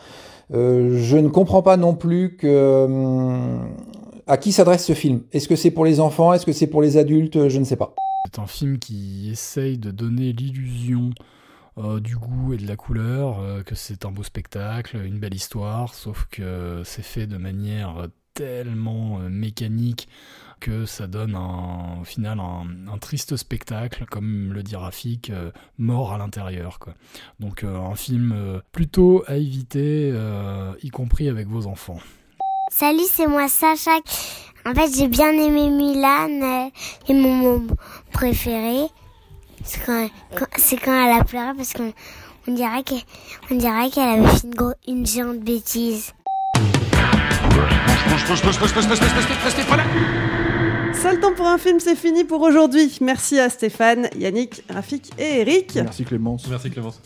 [0.51, 2.87] Je ne comprends pas non plus que...
[4.27, 5.21] à qui s'adresse ce film?
[5.31, 6.33] Est-ce que c'est pour les enfants?
[6.33, 7.49] Est-ce que c'est pour les adultes?
[7.49, 7.93] Je ne sais pas.
[8.25, 11.11] C'est un film qui essaye de donner l'illusion
[11.77, 15.33] euh, du goût et de la couleur, euh, que c'est un beau spectacle, une belle
[15.33, 20.07] histoire, sauf que c'est fait de manière tellement euh, mécanique
[20.59, 25.31] que ça donne un- au final un, triste spectacle, comme le dit Rafik,
[25.77, 26.79] mort à l'intérieur.
[27.41, 30.13] Donc un film plutôt à éviter,
[30.81, 31.99] y compris avec vos enfants.
[32.75, 33.91] Salut, c'est moi Sacha.
[34.65, 36.69] En fait, j'ai bien aimé Mulan euh,
[37.09, 37.75] et mon moment
[38.11, 38.87] préféré,
[39.63, 41.93] c'est quand, quand- quand elle a pleuré parce qu'on
[42.47, 43.01] on dirait qu'elle
[43.47, 46.13] qu'elle avait fait une, gros- une géante bêtise.
[51.01, 52.97] Seul temps pour un film, c'est fini pour aujourd'hui.
[53.01, 55.75] Merci à Stéphane, Yannick, Rafik et Eric.
[55.75, 56.99] merci Clémence Merci Clémence.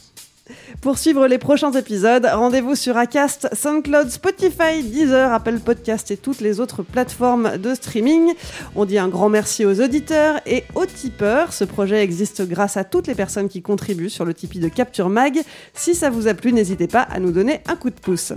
[0.81, 6.39] Pour suivre les prochains épisodes, rendez-vous sur Acast, SoundCloud, Spotify, Deezer, Apple Podcast et toutes
[6.39, 8.33] les autres plateformes de streaming.
[8.75, 11.53] On dit un grand merci aux auditeurs et aux tipeurs.
[11.53, 15.09] Ce projet existe grâce à toutes les personnes qui contribuent sur le Tipeee de Capture
[15.09, 15.39] Mag.
[15.73, 18.33] Si ça vous a plu, n'hésitez pas à nous donner un coup de pouce.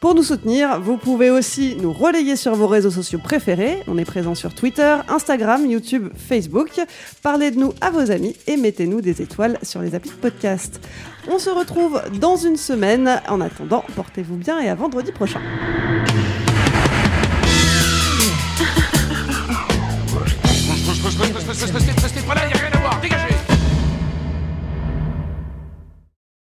[0.00, 3.82] Pour nous soutenir, vous pouvez aussi nous relayer sur vos réseaux sociaux préférés.
[3.86, 6.80] On est présent sur Twitter, Instagram, YouTube, Facebook.
[7.22, 10.80] Parlez de nous à vos amis et mettez-nous des étoiles sur les applis de podcast.
[11.28, 13.20] On se retrouve dans une semaine.
[13.28, 15.40] En attendant, portez-vous bien et à vendredi prochain.